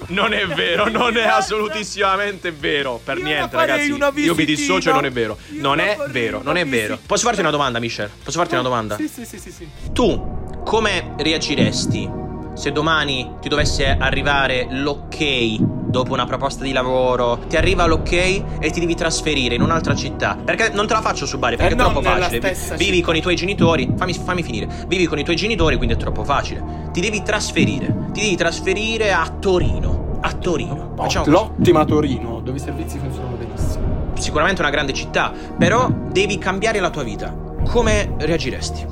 Non 0.08 0.32
è 0.32 0.46
vero, 0.46 0.88
non 0.88 1.16
è 1.16 1.24
assolutissimamente 1.24 2.52
vero. 2.52 3.00
Per 3.02 3.18
Io 3.18 3.24
niente, 3.24 3.56
ragazzi. 3.56 3.96
Io 4.16 4.34
mi 4.34 4.44
dissocio 4.44 4.90
e 4.90 4.92
non 4.92 5.04
è 5.04 5.10
vero. 5.10 5.38
Io 5.50 5.60
Non 5.60 5.78
è 5.80 5.96
vero, 6.08 6.42
non 6.42 6.56
è 6.56 6.66
vero. 6.66 6.98
Posso 7.04 7.26
farti 7.26 7.40
una 7.40 7.50
domanda, 7.50 7.78
Michel? 7.78 8.10
Posso 8.22 8.38
farti 8.38 8.54
una 8.54 8.62
domanda? 8.62 8.96
Sì, 8.96 9.08
sì, 9.08 9.24
sì, 9.24 9.38
sì, 9.38 9.50
sì. 9.50 9.68
Tu 9.92 10.62
come 10.64 11.14
reagiresti 11.18 12.10
se 12.54 12.72
domani 12.72 13.34
ti 13.40 13.48
dovesse 13.48 13.96
arrivare 13.98 14.66
l'ok 14.70 15.75
dopo 15.96 16.12
una 16.12 16.26
proposta 16.26 16.62
di 16.62 16.72
lavoro? 16.72 17.38
Ti 17.48 17.56
arriva 17.56 17.86
l'ok 17.86 18.12
e 18.12 18.70
ti 18.70 18.80
devi 18.80 18.94
trasferire 18.94 19.54
in 19.54 19.62
un'altra 19.62 19.94
città. 19.94 20.36
Perché 20.42 20.70
non 20.74 20.86
te 20.86 20.92
la 20.92 21.00
faccio 21.00 21.24
su 21.24 21.38
Bari, 21.38 21.56
perché 21.56 21.72
Eh, 21.72 21.76
è 21.76 21.78
troppo 21.80 22.02
facile. 22.02 22.38
Vivi 22.76 22.96
città. 22.96 23.06
con 23.06 23.16
i 23.16 23.20
tuoi 23.22 23.34
genitori, 23.34 23.92
fammi, 23.96 24.12
fammi 24.12 24.42
finire. 24.42 24.68
Vivi 24.86 25.06
con 25.06 25.18
i 25.18 25.24
tuoi 25.24 25.36
genitori, 25.36 25.76
quindi 25.76 25.94
è 25.94 25.98
troppo 25.98 26.22
facile. 26.24 26.62
Ti 26.92 27.00
devi 27.00 27.22
trasferire. 27.22 27.86
Ti 28.12 28.20
devi 28.20 28.36
trasferire 28.36 29.12
a 29.12 29.26
Torino. 29.38 30.18
A 30.20 30.32
Torino. 30.32 30.92
Facciamo 30.96 31.24
così. 31.24 31.36
L'ottima 31.36 31.84
Torino, 31.84 32.40
dove 32.42 32.58
i 32.58 32.60
servizi 32.60 32.98
funzionano 32.98 33.36
benissimo. 33.36 33.84
Sicuramente 34.18 34.60
una 34.60 34.70
grande 34.70 34.92
città, 34.92 35.32
però 35.58 35.88
devi 36.10 36.36
cambiare 36.38 36.78
la 36.80 36.90
tua 36.90 37.02
vita. 37.04 37.34
Come 37.68 38.14
reagiresti? 38.18 38.86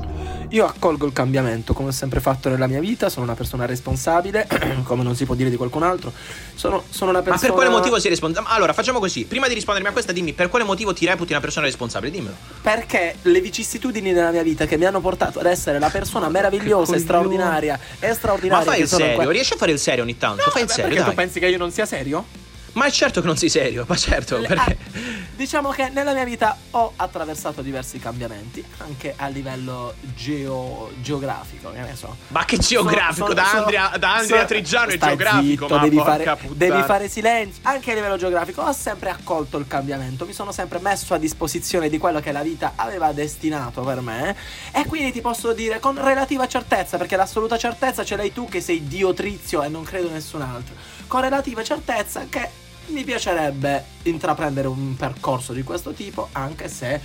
Io 0.54 0.64
accolgo 0.66 1.04
il 1.04 1.12
cambiamento 1.12 1.72
come 1.72 1.88
ho 1.88 1.92
sempre 1.92 2.20
fatto 2.20 2.48
nella 2.48 2.68
mia 2.68 2.78
vita, 2.78 3.08
sono 3.08 3.24
una 3.24 3.34
persona 3.34 3.66
responsabile, 3.66 4.46
come 4.84 5.02
non 5.02 5.16
si 5.16 5.24
può 5.24 5.34
dire 5.34 5.50
di 5.50 5.56
qualcun 5.56 5.82
altro. 5.82 6.12
Sono, 6.54 6.84
sono 6.88 7.10
una 7.10 7.18
Ma 7.18 7.24
persona. 7.24 7.48
per 7.52 7.60
quale 7.60 7.70
motivo 7.70 7.98
sei 7.98 8.10
responsabile? 8.10 8.54
Allora, 8.54 8.72
facciamo 8.72 9.00
così. 9.00 9.24
Prima 9.24 9.48
di 9.48 9.54
rispondermi 9.54 9.88
a 9.88 9.92
questa, 9.92 10.12
dimmi 10.12 10.32
per 10.32 10.48
quale 10.48 10.64
motivo 10.64 10.92
ti 10.92 11.06
reputi 11.06 11.32
una 11.32 11.40
persona 11.40 11.66
responsabile? 11.66 12.12
Dimmelo. 12.12 12.36
Perché 12.62 13.16
le 13.22 13.40
vicissitudini 13.40 14.12
della 14.12 14.30
mia 14.30 14.44
vita 14.44 14.64
che 14.66 14.76
mi 14.76 14.84
hanno 14.84 15.00
portato 15.00 15.40
ad 15.40 15.46
essere 15.46 15.80
la 15.80 15.90
persona 15.90 16.28
meravigliosa 16.28 16.94
e 16.94 17.00
straordinaria 17.00 17.76
e 17.98 18.06
Ma 18.06 18.14
straordinaria 18.14 18.64
fai 18.64 18.80
il 18.82 18.86
serio, 18.86 19.16
que- 19.16 19.32
riesci 19.32 19.54
a 19.54 19.56
fare 19.56 19.72
il 19.72 19.80
serio 19.80 20.04
ogni 20.04 20.16
tanto? 20.16 20.44
No, 20.44 20.50
fai 20.52 20.62
il 20.62 20.68
serio, 20.68 20.84
perché 20.84 21.00
dai. 21.00 21.10
tu 21.10 21.16
pensi 21.16 21.40
che 21.40 21.48
io 21.48 21.58
non 21.58 21.72
sia 21.72 21.84
serio? 21.84 22.43
Ma 22.74 22.86
è 22.86 22.90
certo 22.90 23.20
che 23.20 23.26
non 23.26 23.36
sei 23.36 23.48
serio, 23.48 23.84
ma 23.88 23.96
certo, 23.96 24.38
Le- 24.38 24.46
perché. 24.48 24.70
ah, 24.92 25.00
diciamo 25.36 25.70
che 25.70 25.88
nella 25.90 26.12
mia 26.12 26.24
vita 26.24 26.56
ho 26.70 26.92
attraversato 26.96 27.62
diversi 27.62 27.98
cambiamenti, 27.98 28.64
anche 28.78 29.14
a 29.16 29.28
livello 29.28 29.94
geo- 30.14 30.90
geografico, 31.00 31.70
che 31.70 31.80
ne 31.80 31.94
so. 31.96 32.16
Ma 32.28 32.44
che 32.44 32.58
geografico, 32.58 33.26
Sono- 33.26 33.32
da 33.34 33.44
sono- 33.44 33.58
Andrea, 33.62 33.96
da 33.96 34.10
Andrea 34.16 34.36
sono- 34.36 34.44
Trigiano 34.46 34.90
è 34.90 34.98
geografico, 34.98 35.66
zitto, 35.66 35.76
ma 35.76 35.82
devi 35.82 35.96
fare, 35.98 36.38
devi 36.52 36.82
fare 36.82 37.08
silenzio. 37.08 37.62
Anche 37.64 37.92
a 37.92 37.94
livello 37.94 38.16
geografico 38.16 38.62
ho 38.62 38.72
sempre 38.72 39.10
accolto 39.10 39.56
il 39.58 39.66
cambiamento, 39.68 40.26
mi 40.26 40.32
sono 40.32 40.50
sempre 40.52 40.78
messo 40.80 41.14
a 41.14 41.18
disposizione 41.18 41.88
di 41.88 41.98
quello 41.98 42.20
che 42.20 42.32
la 42.32 42.42
vita 42.42 42.72
aveva 42.74 43.12
destinato 43.12 43.82
per 43.82 44.00
me 44.00 44.34
e 44.72 44.84
quindi 44.86 45.12
ti 45.12 45.20
posso 45.20 45.52
dire 45.52 45.78
con 45.78 45.96
relativa 46.02 46.46
certezza, 46.48 46.96
perché 46.98 47.14
l'assoluta 47.16 47.56
certezza 47.56 48.04
ce 48.04 48.16
l'hai 48.16 48.32
tu 48.32 48.48
che 48.48 48.60
sei 48.60 48.86
Dio 48.88 49.14
Trizio 49.14 49.62
e 49.62 49.68
non 49.68 49.84
credo 49.84 50.10
nessun 50.10 50.42
altro. 50.42 50.74
Con 51.06 51.20
relativa 51.20 51.62
certezza 51.62 52.26
che 52.28 52.48
mi 52.86 53.04
piacerebbe 53.04 53.84
intraprendere 54.02 54.68
un 54.68 54.96
percorso 54.96 55.52
di 55.52 55.62
questo 55.62 55.92
tipo, 55.92 56.28
anche 56.32 56.68
se 56.68 57.00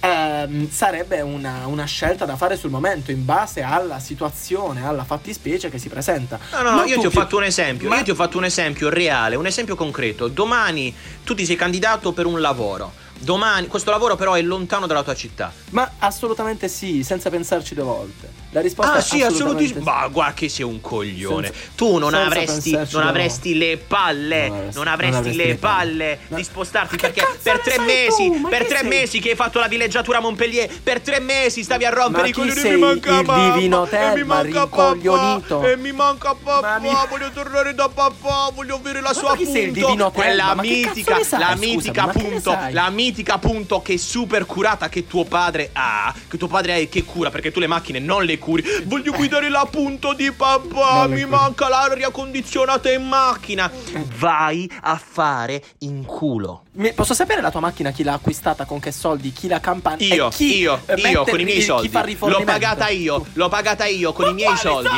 ehm, 0.00 0.70
sarebbe 0.70 1.20
una, 1.20 1.66
una 1.66 1.84
scelta 1.84 2.24
da 2.24 2.36
fare 2.36 2.56
sul 2.56 2.70
momento 2.70 3.10
in 3.10 3.24
base 3.24 3.62
alla 3.62 3.98
situazione, 3.98 4.86
alla 4.86 5.04
fattispecie 5.04 5.70
che 5.70 5.78
si 5.78 5.88
presenta. 5.88 6.38
No, 6.52 6.62
no, 6.62 6.70
no, 6.76 6.84
io 6.84 6.98
ti 6.98 7.06
ho 7.06 7.10
fatto 7.10 7.36
un 7.36 7.44
esempio, 7.44 7.88
ma- 7.88 7.98
io 7.98 8.04
ti 8.04 8.10
ho 8.10 8.14
fatto 8.14 8.38
un 8.38 8.44
esempio 8.44 8.88
reale, 8.88 9.36
un 9.36 9.46
esempio 9.46 9.74
concreto. 9.74 10.28
Domani 10.28 10.94
tu 11.24 11.34
ti 11.34 11.44
sei 11.44 11.56
candidato 11.56 12.12
per 12.12 12.26
un 12.26 12.40
lavoro. 12.40 13.06
Domani, 13.20 13.66
questo 13.66 13.90
lavoro 13.90 14.14
però 14.14 14.34
è 14.34 14.42
lontano 14.42 14.86
dalla 14.86 15.02
tua 15.02 15.14
città. 15.14 15.52
Ma 15.70 15.94
assolutamente 15.98 16.68
sì, 16.68 17.02
senza 17.02 17.30
pensarci 17.30 17.74
due 17.74 17.82
volte. 17.82 18.30
La 18.50 18.60
risposta 18.62 18.92
Ah 18.94 18.98
è 18.98 19.02
sì, 19.02 19.22
assolutamente. 19.22 19.80
Ma 19.80 20.08
guarda 20.08 20.32
che 20.32 20.48
sei 20.48 20.64
un 20.64 20.80
coglione. 20.80 21.48
Senza- 21.48 21.68
tu 21.76 21.98
non 21.98 22.14
avresti, 22.14 22.70
non 22.92 23.02
avresti 23.06 23.54
le 23.58 23.76
palle, 23.76 24.48
Non 24.48 24.56
avresti- 24.56 24.78
non 24.78 24.86
avresti, 24.88 25.12
non 25.12 25.18
avresti 25.20 25.36
le 25.36 25.46
le 25.46 25.54
palle. 25.56 26.18
palle 26.26 26.36
di 26.38 26.44
spostarti 26.44 26.96
perché 26.96 27.26
per 27.42 27.60
tre 27.60 27.78
mesi, 27.80 28.30
tu? 28.30 28.48
Per 28.48 28.66
tre 28.66 28.78
sei? 28.78 28.88
mesi 28.88 29.20
che 29.20 29.30
hai 29.30 29.36
fatto 29.36 29.58
la 29.58 29.68
villeggiatura 29.68 30.18
a 30.18 30.20
Montpellier, 30.22 30.68
per 30.82 31.00
tre 31.00 31.20
mesi 31.20 31.62
stavi 31.62 31.84
a 31.84 31.90
rompere 31.90 32.22
Ma 32.22 32.28
i 32.28 32.32
coglioni 32.32 32.58
sei? 32.60 32.72
mi 32.72 32.80
manca 32.80 33.18
Il 33.18 33.26
mamma, 33.26 33.52
divino 33.52 33.84
e 33.84 33.88
Telma, 33.90 34.14
mi 34.14 34.24
manca 34.24 34.66
papà, 34.66 35.66
e 35.70 35.76
mi 35.76 35.92
manca 35.92 36.34
papà, 36.34 36.78
mi- 36.78 36.88
voglio 37.08 37.30
tornare 37.32 37.74
da 37.74 37.88
papà, 37.90 38.50
voglio 38.54 38.76
avere 38.76 39.00
la 39.00 39.08
Ma 39.08 39.14
sua 39.14 39.34
punto, 39.36 40.10
quella 40.10 40.54
mitica, 40.54 41.18
la 41.38 41.54
mitica 41.54 42.06
punto, 42.06 42.56
la 42.70 42.88
mitica 42.90 43.38
punto 43.38 43.82
che 43.82 43.98
super 43.98 44.46
curata 44.46 44.88
che 44.88 45.06
tuo 45.06 45.24
padre 45.24 45.68
ha, 45.74 46.14
che 46.28 46.36
tuo 46.38 46.48
padre 46.48 46.72
ha 46.72 46.76
e 46.76 46.88
che 46.88 47.04
cura 47.04 47.28
perché 47.30 47.50
tu 47.52 47.60
le 47.60 47.66
macchine 47.66 47.98
non 47.98 48.24
le 48.24 48.37
curi. 48.38 48.64
Voglio 48.84 49.12
guidare 49.12 49.48
la 49.48 49.66
punto 49.70 50.12
di 50.12 50.30
papà, 50.32 51.06
mi 51.06 51.24
manca 51.24 51.68
l'aria 51.68 52.10
condizionata 52.10 52.90
in 52.90 53.06
macchina. 53.06 53.70
Vai 54.18 54.70
a 54.82 54.96
fare 54.96 55.62
in 55.78 56.04
culo. 56.04 56.62
Mi- 56.72 56.92
Posso 56.92 57.14
sapere 57.14 57.40
la 57.40 57.50
tua 57.50 57.60
macchina 57.60 57.90
chi 57.90 58.02
l'ha 58.02 58.14
acquistata, 58.14 58.64
con 58.64 58.78
che 58.80 58.92
soldi, 58.92 59.32
chi 59.32 59.48
la 59.48 59.60
campana 59.60 59.96
Io, 59.98 60.28
chi 60.28 60.58
io, 60.58 60.80
io 60.96 61.24
con 61.24 61.40
i 61.40 61.44
miei 61.44 61.60
soldi. 61.60 61.88
Chi 61.88 61.92
fa 61.92 62.04
il 62.04 62.16
L'ho 62.18 62.42
pagata 62.44 62.88
io, 62.88 63.26
l'ho 63.32 63.48
pagata 63.48 63.84
io 63.86 64.12
con 64.12 64.28
i 64.30 64.34
miei 64.34 64.56
soldi. 64.56 64.88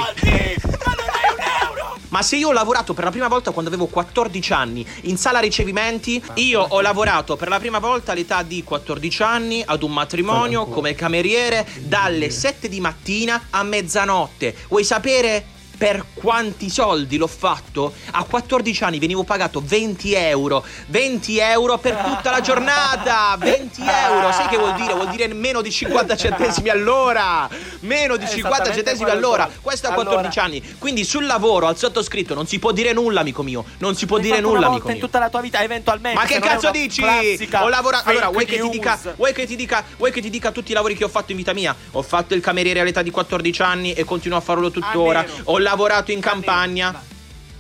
Ma 2.11 2.23
se 2.23 2.37
io 2.37 2.49
ho 2.49 2.53
lavorato 2.53 2.93
per 2.93 3.05
la 3.05 3.11
prima 3.11 3.29
volta 3.29 3.53
quando 3.53 3.71
avevo 3.71 3.87
14 3.87 4.53
anni 4.53 4.87
in 5.03 5.17
sala 5.17 5.39
ricevimenti, 5.39 6.23
io 6.35 6.61
ho 6.61 6.81
lavorato 6.81 7.37
per 7.37 7.49
la 7.49 7.59
prima 7.59 7.79
volta 7.79 8.13
all'età 8.13 8.43
di 8.43 8.63
14 8.65 9.23
anni 9.23 9.63
ad 9.65 9.83
un 9.83 9.93
matrimonio 9.93 10.67
come 10.67 10.95
cameriere 10.95 11.67
dalle 11.79 12.31
7 12.31 12.69
di 12.69 12.81
mattina 12.81 13.47
a 13.51 13.63
mezzanotte. 13.63 14.57
Vuoi 14.69 14.85
sapere? 14.85 15.59
Per 15.81 16.05
quanti 16.13 16.69
soldi 16.69 17.17
l'ho 17.17 17.27
fatto? 17.27 17.95
A 18.11 18.25
14 18.25 18.85
anni 18.85 18.99
venivo 18.99 19.23
pagato 19.25 19.63
20 19.65 20.13
euro. 20.13 20.63
20 20.89 21.39
euro 21.39 21.79
per 21.79 21.95
tutta 21.97 22.31
la 22.31 22.43
giornata. 22.43 23.35
20 23.39 23.81
euro. 23.81 24.31
Sai 24.31 24.47
che 24.49 24.59
vuol 24.59 24.75
dire? 24.75 24.93
Vuol 24.93 25.09
dire 25.09 25.27
meno 25.29 25.63
di 25.63 25.71
50 25.71 26.17
centesimi 26.19 26.69
all'ora. 26.69 27.49
Meno 27.81 28.19
di 28.19 28.27
È 28.27 28.29
50 28.29 28.57
esattamente 28.57 28.75
centesimi 28.75 29.09
all'ora. 29.09 29.49
Questo 29.63 29.87
a 29.87 29.93
Allora- 29.93 30.09
14 30.11 30.39
anni. 30.39 30.77
Quindi 30.77 31.03
sul 31.03 31.25
lavoro 31.25 31.67
al 31.67 31.79
sottoscritto 31.79 32.35
non 32.35 32.47
si 32.47 32.59
può 32.59 32.73
dire 32.73 32.93
nulla, 32.93 33.21
amico 33.21 33.43
mio. 33.43 33.65
Non 33.79 33.97
si 33.97 34.05
può 34.05 34.19
L'hai 34.19 34.27
dire 34.27 34.41
nulla, 34.41 34.67
amico 34.67 34.73
volta 34.73 34.89
in 34.89 34.97
mio. 34.99 35.07
tutta 35.07 35.19
la 35.19 35.31
tua 35.31 35.41
vita, 35.41 35.63
eventualmente. 35.63 36.19
Ma 36.21 36.27
che 36.27 36.41
cazzo 36.41 36.71
dici? 36.71 37.03
Ho 37.03 37.69
lavorato. 37.71 38.07
Allora, 38.11 38.29
vuoi 38.29 38.45
che, 38.45 38.61
dica, 38.69 38.99
vuoi, 39.17 39.33
che 39.33 39.47
ti 39.47 39.57
dica, 39.57 39.83
vuoi 39.97 40.13
che 40.13 40.21
ti 40.21 40.29
dica 40.29 40.51
tutti 40.51 40.73
i 40.73 40.75
lavori 40.75 40.95
che 40.95 41.05
ho 41.05 41.09
fatto 41.09 41.31
in 41.31 41.39
vita 41.39 41.55
mia? 41.55 41.75
Ho 41.93 42.03
fatto 42.03 42.35
il 42.35 42.43
cameriere 42.43 42.81
all'età 42.81 43.01
di 43.01 43.11
14 43.11 43.63
anni 43.63 43.95
e 43.95 44.05
continuo 44.05 44.37
a 44.37 44.43
farlo 44.43 44.71
tuttora. 44.71 45.25
Ho 45.45 45.53
lavorato 45.57 45.69
in 46.13 46.19
A 46.19 46.21
campagna. 46.21 46.87
nero. 46.91 47.09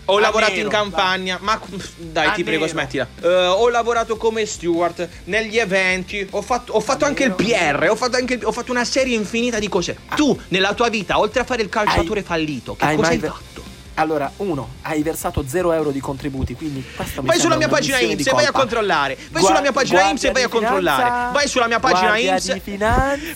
Ho 0.06 0.16
A 0.16 0.20
lavorato 0.20 0.52
nero, 0.52 0.64
in 0.64 0.68
campagna, 0.70 1.38
ma 1.40 1.60
dai, 1.96 2.26
A 2.28 2.30
ti 2.32 2.42
prego, 2.42 2.64
nero. 2.64 2.72
smettila. 2.72 3.06
Eh, 3.22 3.28
ho 3.46 3.68
lavorato 3.68 4.16
come 4.16 4.44
steward 4.44 5.08
negli 5.24 5.56
eventi. 5.56 6.26
Ho 6.30 6.42
fatto, 6.42 6.72
ho 6.72 6.80
fatto 6.80 7.04
anche 7.04 7.22
il 7.24 7.32
PR. 7.32 7.86
Ho 7.88 7.94
fatto, 7.94 8.16
anche, 8.16 8.40
ho 8.42 8.50
fatto 8.50 8.72
una 8.72 8.84
serie 8.84 9.14
infinita 9.14 9.60
di 9.60 9.68
cose. 9.68 9.96
Tu, 10.16 10.36
nella 10.48 10.74
tua 10.74 10.88
vita, 10.88 11.18
oltre 11.20 11.42
a 11.42 11.44
fare 11.44 11.62
il 11.62 11.68
calciatore 11.68 12.20
Hai- 12.20 12.26
fallito, 12.26 12.74
che 12.74 12.84
hai 12.84 12.96
cosa 12.96 13.10
hai 13.10 13.18
ve- 13.18 13.28
fatto? 13.28 13.48
Allora, 13.94 14.32
uno, 14.38 14.68
hai 14.82 15.02
versato 15.02 15.44
0 15.46 15.72
euro 15.72 15.90
di 15.90 16.00
contributi, 16.00 16.54
quindi 16.54 16.82
questo 16.96 17.20
mi 17.20 17.28
Vai 17.28 17.38
sulla 17.38 17.56
mia 17.56 17.68
pagina 17.68 18.00
IMSS 18.00 18.26
e 18.28 18.30
vai 18.32 18.46
a 18.46 18.50
controllare. 18.52 19.14
Vai 19.30 19.40
Gua- 19.42 19.48
sulla 19.50 19.60
mia 19.60 19.72
pagina 19.72 20.02
IMSS 20.08 20.24
e 20.24 20.30
vai 20.32 20.42
a 20.42 20.48
controllare. 20.48 21.32
Vai 21.32 21.46
sulla 21.48 21.66
mia 21.68 21.78
pagina 21.78 22.16
IMSS. 22.16 22.60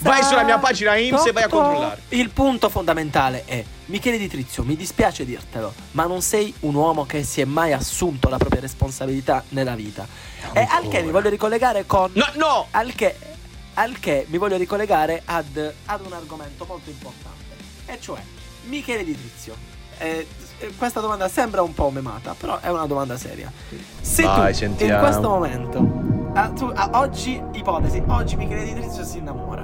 Vai 0.00 0.22
sulla 0.24 0.42
mia 0.42 0.58
pagina 0.58 0.96
IMSS 0.96 1.26
e 1.26 1.32
vai 1.32 1.42
a 1.44 1.48
controllare. 1.48 2.00
Il 2.08 2.30
punto 2.30 2.68
fondamentale 2.70 3.42
è 3.44 3.62
Michele 3.86 4.16
Di 4.16 4.28
Trizio, 4.28 4.62
mi 4.64 4.76
dispiace 4.76 5.24
dirtelo, 5.26 5.72
ma 5.92 6.06
non 6.06 6.22
sei 6.22 6.54
un 6.60 6.74
uomo 6.74 7.04
che 7.04 7.22
si 7.22 7.40
è 7.42 7.44
mai 7.44 7.72
assunto 7.72 8.28
la 8.30 8.38
propria 8.38 8.60
responsabilità 8.62 9.44
nella 9.50 9.74
vita. 9.74 10.06
E 10.52 10.66
al 10.68 10.88
che 10.88 11.02
mi 11.02 11.10
voglio 11.10 11.28
ricollegare 11.28 11.84
con 11.84 12.10
No, 12.14 12.24
no! 12.36 12.66
al 12.70 12.94
che, 12.94 13.16
al 13.74 13.98
che 13.98 14.26
mi 14.30 14.38
voglio 14.38 14.56
ricollegare 14.56 15.20
ad, 15.24 15.74
ad 15.86 16.00
un 16.06 16.12
argomento 16.12 16.64
molto 16.66 16.88
importante, 16.88 17.54
e 17.86 18.00
cioè 18.00 18.20
Michele 18.68 19.04
Di 19.04 19.12
Trizio. 19.18 19.54
Eh, 19.98 20.26
eh, 20.58 20.72
questa 20.76 21.00
domanda 21.00 21.28
sembra 21.28 21.60
un 21.62 21.74
po' 21.74 21.90
memata, 21.90 22.34
però 22.38 22.58
è 22.60 22.70
una 22.70 22.86
domanda 22.86 23.18
seria. 23.18 23.52
Se 24.00 24.22
Vai, 24.22 24.52
tu 24.52 24.58
sentiamo. 24.58 24.92
in 24.94 24.98
questo 24.98 25.28
momento, 25.28 26.30
ah, 26.34 26.48
tu, 26.48 26.70
ah, 26.74 26.90
oggi, 26.94 27.40
ipotesi, 27.52 28.02
oggi 28.06 28.36
Michele 28.36 28.64
Di 28.64 28.74
Trizio 28.80 29.04
si 29.04 29.18
innamora, 29.18 29.62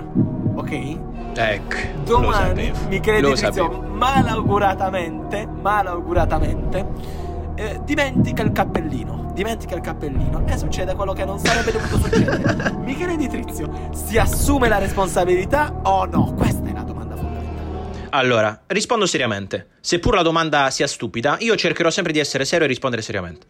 ok? 0.55 0.99
Ecco. 1.35 1.77
Domani. 2.05 2.73
Michele 2.89 3.21
lo 3.21 3.33
Di 3.33 3.41
Trizio 3.41 3.83
malauguratamente, 3.83 5.47
malauguratamente 5.47 6.87
eh, 7.61 7.81
dimentica 7.85 8.43
il 8.43 8.53
cappellino, 8.53 9.31
dimentica 9.35 9.75
il 9.75 9.83
cappellino 9.83 10.45
e 10.47 10.57
succede 10.57 10.95
quello 10.95 11.13
che 11.13 11.25
non 11.25 11.39
sarebbe 11.39 11.73
dovuto 11.73 11.99
succedere. 11.99 12.73
Michele 12.81 13.17
Di 13.17 13.29
Trizio 13.29 13.91
si 13.93 14.17
assume 14.17 14.69
la 14.69 14.79
responsabilità 14.79 15.81
o 15.83 16.07
no? 16.07 16.33
Questa 16.35 16.67
è 16.67 16.73
la 16.73 16.83
domanda 16.83 17.17
fondamentale. 17.17 18.09
Allora, 18.11 18.63
rispondo 18.67 19.07
seriamente. 19.07 19.69
Seppur 19.81 20.15
la 20.15 20.23
domanda 20.23 20.71
sia 20.71 20.87
stupida, 20.87 21.37
io 21.41 21.55
cercherò 21.55 21.91
sempre 21.91 22.13
di 22.13 22.19
essere 22.19 22.45
serio 22.45 22.65
e 22.65 22.69
rispondere 22.69 23.03
seriamente. 23.03 23.47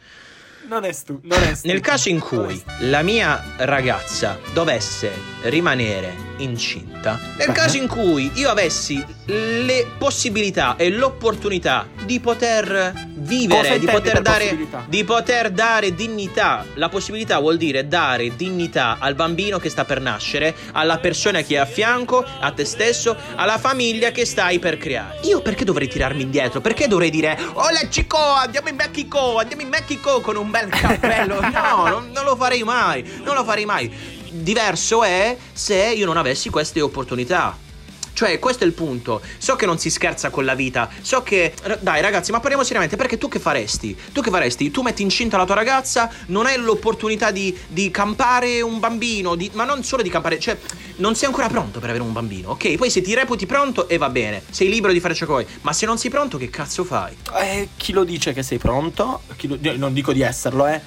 Non 0.68 0.84
è 0.84 0.92
stu, 0.92 1.20
non 1.22 1.42
è 1.42 1.54
stu. 1.54 1.66
Nel 1.68 1.80
caso 1.80 2.08
in 2.08 2.20
cui 2.20 2.60
la 2.80 3.02
mia 3.02 3.42
ragazza 3.58 4.38
dovesse 4.52 5.10
rimanere 5.42 6.29
incinta, 6.42 7.18
nel 7.37 7.48
Beh. 7.48 7.53
caso 7.53 7.76
in 7.76 7.87
cui 7.87 8.31
io 8.35 8.50
avessi 8.50 9.05
le 9.26 9.87
possibilità 9.98 10.76
e 10.76 10.90
l'opportunità 10.90 11.87
di 12.05 12.20
poter 12.20 13.09
vivere, 13.20 13.79
di 13.79 13.87
poter, 13.87 14.22
dare, 14.22 14.59
di 14.88 15.05
poter 15.05 15.50
dare 15.50 15.94
dignità, 15.94 16.64
la 16.74 16.88
possibilità 16.88 17.38
vuol 17.38 17.57
dire 17.57 17.87
dare 17.87 18.35
dignità 18.35 18.96
al 18.98 19.14
bambino 19.14 19.59
che 19.59 19.68
sta 19.68 19.85
per 19.85 20.00
nascere, 20.00 20.55
alla 20.72 20.98
persona 20.98 21.42
che 21.42 21.55
è 21.55 21.59
a 21.59 21.66
fianco, 21.66 22.24
a 22.24 22.50
te 22.53 22.64
stesso, 22.64 23.16
alla 23.37 23.59
famiglia 23.59 24.11
che 24.11 24.24
stai 24.24 24.59
per 24.59 24.79
creare. 24.79 25.18
Io 25.22 25.42
perché 25.42 25.64
dovrei 25.64 25.88
tirarmi 25.88 26.22
indietro? 26.22 26.61
Perché 26.61 26.88
dovrei 26.88 27.11
dire, 27.11 27.38
hola 27.53 27.81
chico, 27.88 28.18
andiamo 28.18 28.68
in 28.68 28.76
Mexico, 28.76 29.38
andiamo 29.38 29.62
in 29.62 29.68
Mexico 29.68 30.20
con 30.20 30.37
un 30.37 30.50
bel 30.50 30.68
cappello? 30.68 31.38
No, 31.61 31.88
non, 31.88 32.11
non 32.12 32.24
lo 32.24 32.37
farei 32.37 32.62
mai, 32.62 33.05
non 33.24 33.35
lo 33.35 33.44
farei 33.44 33.64
mai. 33.64 34.18
Diverso 34.30 35.02
è 35.02 35.36
se 35.52 35.92
io 35.94 36.06
non 36.06 36.16
avessi 36.16 36.50
queste 36.50 36.80
opportunità. 36.80 37.68
Cioè, 38.12 38.38
questo 38.38 38.64
è 38.64 38.66
il 38.66 38.74
punto. 38.74 39.22
So 39.38 39.56
che 39.56 39.64
non 39.64 39.78
si 39.78 39.88
scherza 39.88 40.28
con 40.28 40.44
la 40.44 40.54
vita. 40.54 40.90
So 41.00 41.22
che. 41.22 41.54
Dai, 41.80 42.02
ragazzi, 42.02 42.32
ma 42.32 42.40
parliamo 42.40 42.62
seriamente. 42.64 42.96
Perché 42.96 43.16
tu 43.16 43.28
che 43.28 43.38
faresti? 43.38 43.96
Tu 44.12 44.20
che 44.20 44.30
faresti? 44.30 44.70
Tu 44.70 44.82
metti 44.82 45.00
incinta 45.00 45.38
la 45.38 45.46
tua 45.46 45.54
ragazza, 45.54 46.10
non 46.26 46.44
hai 46.44 46.58
l'opportunità 46.58 47.30
di, 47.30 47.56
di 47.68 47.90
campare 47.90 48.60
un 48.60 48.78
bambino. 48.78 49.36
di- 49.36 49.50
ma 49.54 49.64
non 49.64 49.82
solo 49.84 50.02
di 50.02 50.10
campare. 50.10 50.38
Cioè, 50.38 50.58
non 50.96 51.14
sei 51.14 51.28
ancora 51.28 51.48
pronto 51.48 51.80
per 51.80 51.88
avere 51.88 52.04
un 52.04 52.12
bambino, 52.12 52.50
ok? 52.50 52.74
Poi 52.74 52.90
se 52.90 53.00
ti 53.00 53.14
reputi 53.14 53.46
pronto, 53.46 53.88
e 53.88 53.96
va 53.96 54.10
bene. 54.10 54.42
Sei 54.50 54.68
libero 54.68 54.92
di 54.92 55.00
fare 55.00 55.14
ciò 55.14 55.24
che 55.24 55.30
vuoi. 55.30 55.46
Ma 55.62 55.72
se 55.72 55.86
non 55.86 55.96
sei 55.96 56.10
pronto, 56.10 56.36
che 56.36 56.50
cazzo 56.50 56.84
fai? 56.84 57.16
Eh, 57.40 57.68
chi 57.76 57.92
lo 57.92 58.04
dice 58.04 58.34
che 58.34 58.42
sei 58.42 58.58
pronto? 58.58 59.22
Lo- 59.40 59.76
non 59.76 59.94
dico 59.94 60.12
di 60.12 60.20
esserlo, 60.20 60.66
eh. 60.66 60.80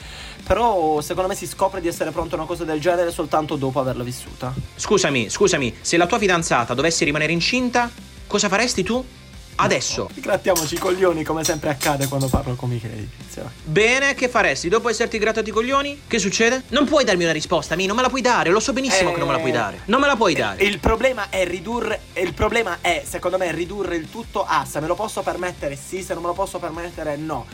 Però 0.45 0.99
secondo 1.01 1.29
me 1.29 1.35
si 1.35 1.47
scopre 1.47 1.79
di 1.81 1.87
essere 1.87 2.11
pronto 2.11 2.35
a 2.35 2.37
una 2.39 2.47
cosa 2.47 2.63
del 2.63 2.79
genere 2.81 3.11
soltanto 3.11 3.55
dopo 3.55 3.79
averla 3.79 4.03
vissuta. 4.03 4.53
Scusami, 4.75 5.29
scusami, 5.29 5.75
se 5.81 5.97
la 5.97 6.05
tua 6.05 6.19
fidanzata 6.19 6.73
dovesse 6.73 7.05
rimanere 7.05 7.31
incinta, 7.31 7.89
cosa 8.27 8.49
faresti 8.49 8.83
tu? 8.83 9.03
Adesso. 9.55 10.09
Grattiamoci 10.15 10.73
i 10.73 10.77
coglioni 10.79 11.23
come 11.23 11.43
sempre 11.43 11.69
accade 11.69 12.07
quando 12.07 12.27
parlo 12.27 12.55
con 12.55 12.69
Michele 12.69 12.95
Di 12.95 13.07
Trizio. 13.15 13.51
Bene, 13.63 14.15
che 14.15 14.27
faresti? 14.27 14.67
Dopo 14.67 14.89
esserti 14.89 15.19
grattati 15.19 15.49
i 15.49 15.51
coglioni? 15.51 16.01
Che 16.07 16.17
succede? 16.17 16.63
Non 16.69 16.85
puoi 16.85 17.03
darmi 17.03 17.23
una 17.23 17.33
risposta, 17.33 17.75
mi 17.75 17.85
non 17.85 17.95
me 17.95 18.01
la 18.01 18.09
puoi 18.09 18.21
dare, 18.21 18.49
lo 18.49 18.59
so 18.59 18.73
benissimo 18.73 19.09
Eh, 19.09 19.13
che 19.13 19.19
non 19.19 19.27
me 19.27 19.33
la 19.35 19.39
puoi 19.39 19.51
dare. 19.51 19.81
Non 19.85 20.01
me 20.01 20.07
la 20.07 20.15
puoi 20.15 20.33
dare. 20.33 20.63
Il 20.63 20.79
problema 20.79 21.29
è 21.29 21.45
ridurre. 21.45 22.01
Il 22.13 22.33
problema 22.33 22.79
è, 22.81 23.03
secondo 23.07 23.37
me, 23.37 23.51
ridurre 23.51 23.95
il 23.95 24.09
tutto 24.09 24.43
a 24.43 24.65
se 24.65 24.79
me 24.79 24.87
lo 24.87 24.95
posso 24.95 25.21
permettere, 25.21 25.77
sì, 25.77 26.01
se 26.01 26.13
non 26.15 26.23
me 26.23 26.29
lo 26.29 26.33
posso 26.33 26.57
permettere, 26.57 27.15
no. 27.15 27.45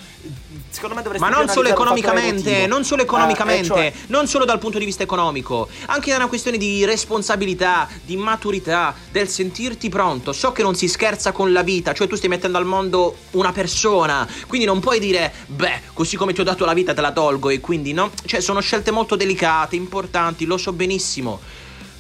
Secondo 0.72 0.96
me 0.96 1.02
dovresti 1.02 1.28
Ma 1.28 1.36
non 1.36 1.50
solo 1.50 1.68
economicamente, 1.68 2.68
non 2.68 2.84
solo 2.84 3.02
economicamente, 3.02 3.64
e 3.74 3.92
cioè- 3.92 3.94
non 4.08 4.28
solo 4.28 4.46
dal 4.46 4.60
punto 4.60 4.78
di 4.78 4.86
vista 4.86 5.02
economico, 5.04 5.68
anche 5.88 6.12
da 6.12 6.18
una 6.18 6.28
questione 6.28 6.58
di 6.58 6.86
responsabilità, 6.86 7.88
di 8.06 8.16
maturità, 8.16 8.94
del 9.12 9.28
sentirti 9.28 9.90
pronto. 9.90 10.32
So 10.32 10.52
che 10.52 10.62
non 10.62 10.76
si 10.76 10.88
scherza 10.88 11.32
con 11.32 11.52
la 11.52 11.64
vita, 11.64 11.94
cioè 11.94 12.08
tu 12.08 12.16
stai 12.16 12.30
mettendo 12.30 12.58
al 12.60 12.66
mondo 12.66 13.16
una 13.32 13.52
persona, 13.52 14.28
quindi 14.48 14.68
non 14.68 14.80
puoi 14.80 15.00
dire, 15.00 15.34
beh, 15.48 15.82
così 15.94 16.16
come 16.16 16.34
ti 16.34 16.42
ho 16.42 16.44
dato 16.44 16.66
la 16.66 16.74
vita 16.74 16.94
te 16.94 17.02
la 17.02 17.12
tolgo 17.12 17.50
e 17.50 17.60
quindi 17.60 17.92
no, 17.94 18.12
cioè 18.26 18.40
sono 18.40 18.60
scelte 18.62 18.92
molto 18.92 19.16
delicate, 19.16 19.76
importanti, 19.76 20.46
lo 20.46 20.58
so 20.58 20.72
benissimo. 20.72 21.40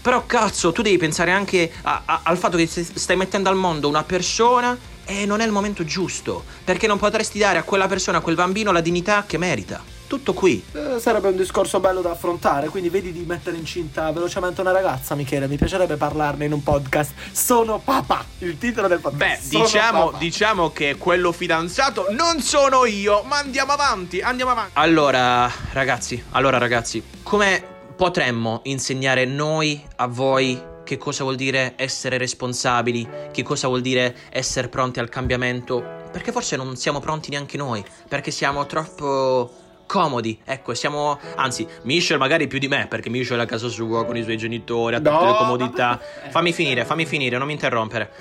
Però 0.01 0.23
cazzo, 0.25 0.71
tu 0.71 0.82
devi 0.82 0.97
pensare 0.97 1.32
anche 1.32 1.69
a- 1.82 2.03
a- 2.05 2.19
al 2.23 2.38
fatto 2.38 2.55
che 2.55 2.67
stai 2.67 3.17
mettendo 3.17 3.49
al 3.49 3.55
mondo 3.55 3.89
una 3.89 4.03
persona 4.03 4.77
e 5.10 5.26
non 5.26 5.39
è 5.41 5.45
il 5.45 5.52
momento 5.52 5.84
giusto, 5.84 6.43
perché 6.63 6.86
non 6.86 7.00
potresti 7.00 7.39
dare 7.39 7.58
a 7.58 7.63
quella 7.63 7.88
persona, 7.88 8.19
a 8.19 8.22
quel 8.22 8.36
bambino, 8.36 8.72
la 8.72 8.80
dignità 8.80 9.24
che 9.26 9.39
merita. 9.39 9.82
Tutto 10.06 10.34
qui. 10.34 10.63
Eh, 10.72 11.00
sarebbe 11.00 11.30
un 11.30 11.36
discorso 11.36 11.80
bello 11.80 12.02
da 12.02 12.12
affrontare, 12.12 12.69
quindi 12.69 12.89
vedi 12.89 13.12
di 13.12 13.24
mettere 13.26 13.58
incinta 13.58 14.12
velocemente 14.12 14.62
una 14.62 14.72
ragazza, 14.72 15.15
Michele. 15.15 15.48
Mi 15.48 15.58
piacerebbe 15.58 15.98
parlarne 15.98 16.45
in 16.45 16.52
un 16.52 16.63
podcast. 16.63 17.13
Sono 17.32 17.80
papà, 17.80 18.24
il 18.39 18.58
titolo 18.60 18.88
del 18.88 19.00
podcast. 19.00 19.50
Beh, 19.52 19.60
diciamo, 19.60 20.13
diciamo 20.17 20.72
che 20.72 20.95
quello 20.98 21.32
fidanzato 21.32 22.08
non 22.12 22.39
sono 22.41 22.86
io, 22.86 23.24
ma 23.24 23.38
andiamo 23.38 23.72
avanti, 23.72 24.22
andiamo 24.22 24.52
avanti. 24.52 24.72
Allora, 24.74 25.52
ragazzi, 25.74 26.24
allora 26.32 26.58
ragazzi, 26.58 27.04
come 27.24 27.63
potremmo 27.95 28.62
insegnare 28.63 29.26
noi 29.26 29.84
a 29.98 30.08
voi 30.08 30.68
che 30.89 30.97
cosa 30.97 31.21
vuol 31.21 31.36
dire 31.36 31.73
essere 31.75 32.17
responsabili, 32.17 33.08
che 33.32 33.43
cosa 33.43 33.67
vuol 33.67 33.82
dire 33.82 34.15
essere 34.32 34.69
pronti 34.69 34.99
al 34.99 35.08
cambiamento? 35.08 35.80
Perché 36.12 36.32
forse 36.32 36.56
non 36.56 36.75
siamo 36.78 36.99
pronti 36.99 37.30
neanche 37.30 37.58
noi, 37.58 37.86
perché 38.08 38.32
siamo 38.32 38.65
troppo 38.65 39.52
comodi, 39.89 40.39
ecco, 40.45 40.75
siamo, 40.75 41.17
anzi, 41.36 41.67
Michel 41.82 42.19
magari 42.19 42.45
più 42.45 42.60
di 42.60 42.67
me, 42.67 42.86
perché 42.88 43.10
Michel 43.10 43.39
è 43.39 43.41
a 43.41 43.45
casa 43.47 43.67
sua 43.69 44.06
con 44.06 44.15
i 44.15 44.21
suoi 44.21 44.38
genitori, 44.38 44.93
ha 44.93 44.99
tutte 44.99 45.10
No, 45.10 45.25
le 45.25 45.36
comodità. 45.38 45.99
vabbè. 45.99 46.30
Fammi 46.30 46.54
finire, 46.54 46.86
fammi 46.86 47.08
finire, 47.08 47.39
non 47.39 47.47
mi 47.47 47.54
interrompere. 47.54 48.12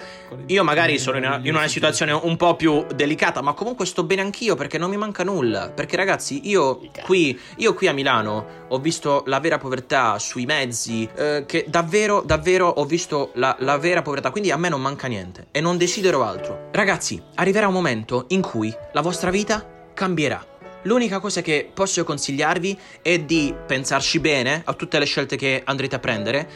Io 0.47 0.65
magari 0.65 0.99
sono 0.99 1.19
in 1.19 1.25
una, 1.25 1.41
in 1.43 1.55
una 1.55 1.69
situazione 1.69 2.13
un 2.13 2.37
po' 2.37 2.57
più 2.57 2.87
delicata, 2.95 3.43
ma 3.43 3.53
comunque 3.53 3.85
sto 3.85 4.03
bene 4.05 4.23
anch'io 4.23 4.55
perché 4.55 4.79
non 4.79 4.89
mi 4.89 4.97
manca 4.97 5.25
nulla. 5.25 5.69
Perché 5.69 5.97
ragazzi, 5.97 6.49
io 6.49 6.81
qui, 7.05 7.39
io 7.57 7.75
qui 7.75 7.87
a 7.87 7.93
Milano 7.93 8.47
ho 8.69 8.79
visto 8.79 9.25
la 9.27 9.39
vera 9.39 9.59
povertà 9.59 10.19
sui 10.19 10.47
mezzi, 10.47 11.07
eh, 11.17 11.45
che 11.47 11.67
davvero, 11.69 12.23
davvero 12.25 12.67
ho 12.69 12.85
visto 12.87 13.31
la, 13.35 13.55
la 13.61 13.77
vera 13.77 14.01
povertà, 14.01 14.31
quindi 14.31 14.51
a 14.51 14.57
me 14.57 14.71
non 14.71 14.81
manca 14.81 15.07
niente 15.07 15.49
e 15.51 15.61
non 15.61 15.77
desidero 15.77 16.25
altro. 16.25 16.69
Ragazzi, 16.73 17.23
arriverà 17.35 17.67
un 17.67 17.75
momento 17.75 18.25
in 18.29 18.41
cui 18.41 18.75
la 18.93 19.01
vostra 19.03 19.31
vita 19.31 19.67
cambierà. 19.93 20.57
L'unica 20.89 21.21
cosa 21.21 21.43
che 21.43 21.69
posso 21.71 22.03
consigliarvi 22.03 22.79
è 23.03 23.19
di 23.19 23.55
pensarci 23.67 24.21
bene 24.21 24.63
a 24.65 24.73
tutte 24.73 24.99
le 24.99 25.05
scelte 25.05 25.37
che 25.37 25.61
andrete 25.63 25.97
a 25.97 25.99
prendere, 25.99 26.49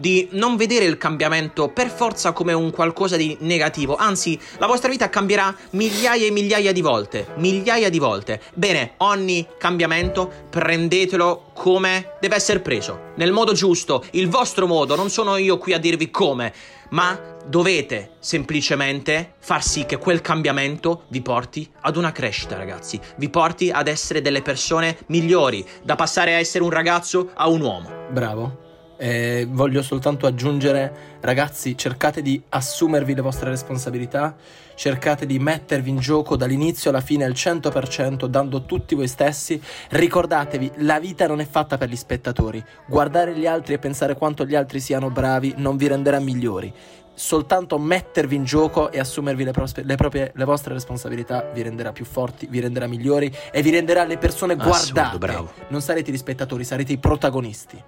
di 0.00 0.28
non 0.32 0.56
vedere 0.56 0.86
il 0.86 0.96
cambiamento 0.96 1.68
per 1.68 1.90
forza 1.90 2.32
come 2.32 2.54
un 2.54 2.70
qualcosa 2.70 3.16
di 3.16 3.36
negativo, 3.40 3.96
anzi 3.96 4.40
la 4.58 4.66
vostra 4.66 4.88
vita 4.88 5.10
cambierà 5.10 5.54
migliaia 5.70 6.26
e 6.26 6.30
migliaia 6.30 6.72
di 6.72 6.80
volte, 6.80 7.26
migliaia 7.36 7.90
di 7.90 7.98
volte. 7.98 8.40
Bene, 8.54 8.94
ogni 8.98 9.46
cambiamento 9.58 10.30
prendetelo 10.48 11.50
come 11.52 12.12
deve 12.18 12.36
essere 12.36 12.60
preso, 12.60 13.12
nel 13.16 13.32
modo 13.32 13.52
giusto, 13.52 14.04
il 14.12 14.28
vostro 14.28 14.66
modo, 14.66 14.96
non 14.96 15.10
sono 15.10 15.36
io 15.36 15.58
qui 15.58 15.74
a 15.74 15.78
dirvi 15.78 16.10
come, 16.10 16.52
ma 16.90 17.18
dovete 17.46 18.12
semplicemente 18.20 19.34
far 19.38 19.62
sì 19.62 19.84
che 19.84 19.98
quel 19.98 20.22
cambiamento 20.22 21.02
vi 21.08 21.20
porti 21.20 21.68
ad 21.82 21.96
una 21.96 22.12
crescita, 22.12 22.56
ragazzi, 22.56 22.98
vi 23.16 23.28
porti 23.28 23.70
ad 23.70 23.88
essere 23.88 24.22
delle 24.22 24.40
persone 24.40 24.98
migliori, 25.08 25.64
da 25.82 25.94
passare 25.94 26.34
a 26.34 26.38
essere 26.38 26.64
un 26.64 26.70
ragazzo 26.70 27.30
a 27.34 27.48
un 27.48 27.60
uomo. 27.60 27.90
Bravo. 28.10 28.69
Eh, 29.02 29.46
voglio 29.48 29.80
soltanto 29.80 30.26
aggiungere, 30.26 31.16
ragazzi, 31.20 31.74
cercate 31.74 32.20
di 32.20 32.42
assumervi 32.50 33.14
le 33.14 33.22
vostre 33.22 33.48
responsabilità, 33.48 34.36
cercate 34.74 35.24
di 35.24 35.38
mettervi 35.38 35.88
in 35.88 36.00
gioco 36.00 36.36
dall'inizio 36.36 36.90
alla 36.90 37.00
fine 37.00 37.24
al 37.24 37.32
100%, 37.32 38.26
dando 38.26 38.66
tutti 38.66 38.94
voi 38.94 39.08
stessi. 39.08 39.58
Ricordatevi, 39.88 40.72
la 40.80 41.00
vita 41.00 41.26
non 41.26 41.40
è 41.40 41.46
fatta 41.46 41.78
per 41.78 41.88
gli 41.88 41.96
spettatori. 41.96 42.62
Guardare 42.86 43.34
gli 43.34 43.46
altri 43.46 43.72
e 43.72 43.78
pensare 43.78 44.16
quanto 44.16 44.44
gli 44.44 44.54
altri 44.54 44.80
siano 44.80 45.08
bravi 45.08 45.54
non 45.56 45.78
vi 45.78 45.86
renderà 45.86 46.18
migliori. 46.18 46.70
Soltanto 47.14 47.78
mettervi 47.78 48.36
in 48.36 48.44
gioco 48.44 48.90
e 48.90 48.98
assumervi 48.98 49.44
le, 49.44 49.52
prospe- 49.52 49.82
le 49.82 49.96
proprie, 49.96 50.30
le 50.34 50.44
vostre 50.44 50.74
responsabilità 50.74 51.50
vi 51.54 51.62
renderà 51.62 51.92
più 51.92 52.04
forti, 52.04 52.46
vi 52.50 52.60
renderà 52.60 52.86
migliori 52.86 53.34
e 53.50 53.62
vi 53.62 53.70
renderà 53.70 54.04
le 54.04 54.18
persone 54.18 54.52
Assurdo, 54.52 54.68
guardate. 54.68 55.18
bravo. 55.18 55.52
Non 55.68 55.80
sarete 55.80 56.12
gli 56.12 56.18
spettatori, 56.18 56.64
sarete 56.64 56.92
i 56.92 56.98
protagonisti. 56.98 57.82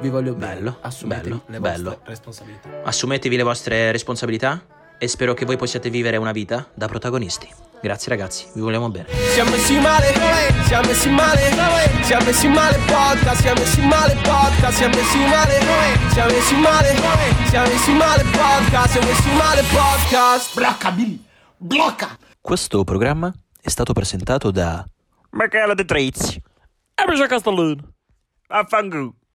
Vi 0.00 0.08
voglio 0.08 0.34
bene. 0.34 0.54
Bello, 0.54 0.78
Assumetevi 0.80 1.28
bello, 1.28 1.42
le 1.46 1.60
bello. 1.60 1.88
vostre 1.90 2.08
responsabilità. 2.08 2.68
Assumetevi 2.84 3.36
le 3.36 3.42
vostre 3.42 3.92
responsabilità 3.92 4.64
e 4.98 5.08
spero 5.08 5.34
che 5.34 5.44
voi 5.44 5.56
possiate 5.56 5.90
vivere 5.90 6.16
una 6.16 6.32
vita 6.32 6.68
da 6.74 6.86
protagonisti. 6.86 7.48
Grazie 7.80 8.10
ragazzi, 8.10 8.46
vi 8.54 8.60
vogliamo 8.60 8.88
bene. 8.90 9.06
Siamo 9.32 9.50
messi 9.50 9.78
male, 9.78 10.12
siamo 10.66 10.86
messi 10.86 11.08
male, 11.10 11.40
siamo 12.02 12.24
messi 12.24 12.48
male 12.48 12.78
podcast, 12.86 13.40
siamo 13.40 13.60
messi 13.60 13.80
male 13.80 14.14
podcast, 14.22 14.76
siamo 14.76 14.94
messi 14.94 15.18
male, 15.18 15.60
siamo 16.12 16.30
messi 16.30 16.54
male, 16.56 16.94
siamo 17.48 17.66
messi 17.68 17.92
male 17.92 18.22
podcast, 18.22 18.90
siamo 18.92 19.06
messi 19.08 19.28
male 19.34 19.62
podcast. 19.62 20.54
Blocca, 20.54 20.90
Billy. 20.92 21.24
Blocca. 21.56 22.16
Questo 22.40 22.84
programma 22.84 23.32
è 23.60 23.68
stato 23.68 23.92
presentato 23.92 24.50
da 24.52 24.84
Michele 25.30 25.74
De 25.74 25.84
Trezzi. 25.84 26.40
E 26.94 27.04
Michele 27.08 27.26
Castellino. 27.28 27.82
Affanculo. 28.46 29.14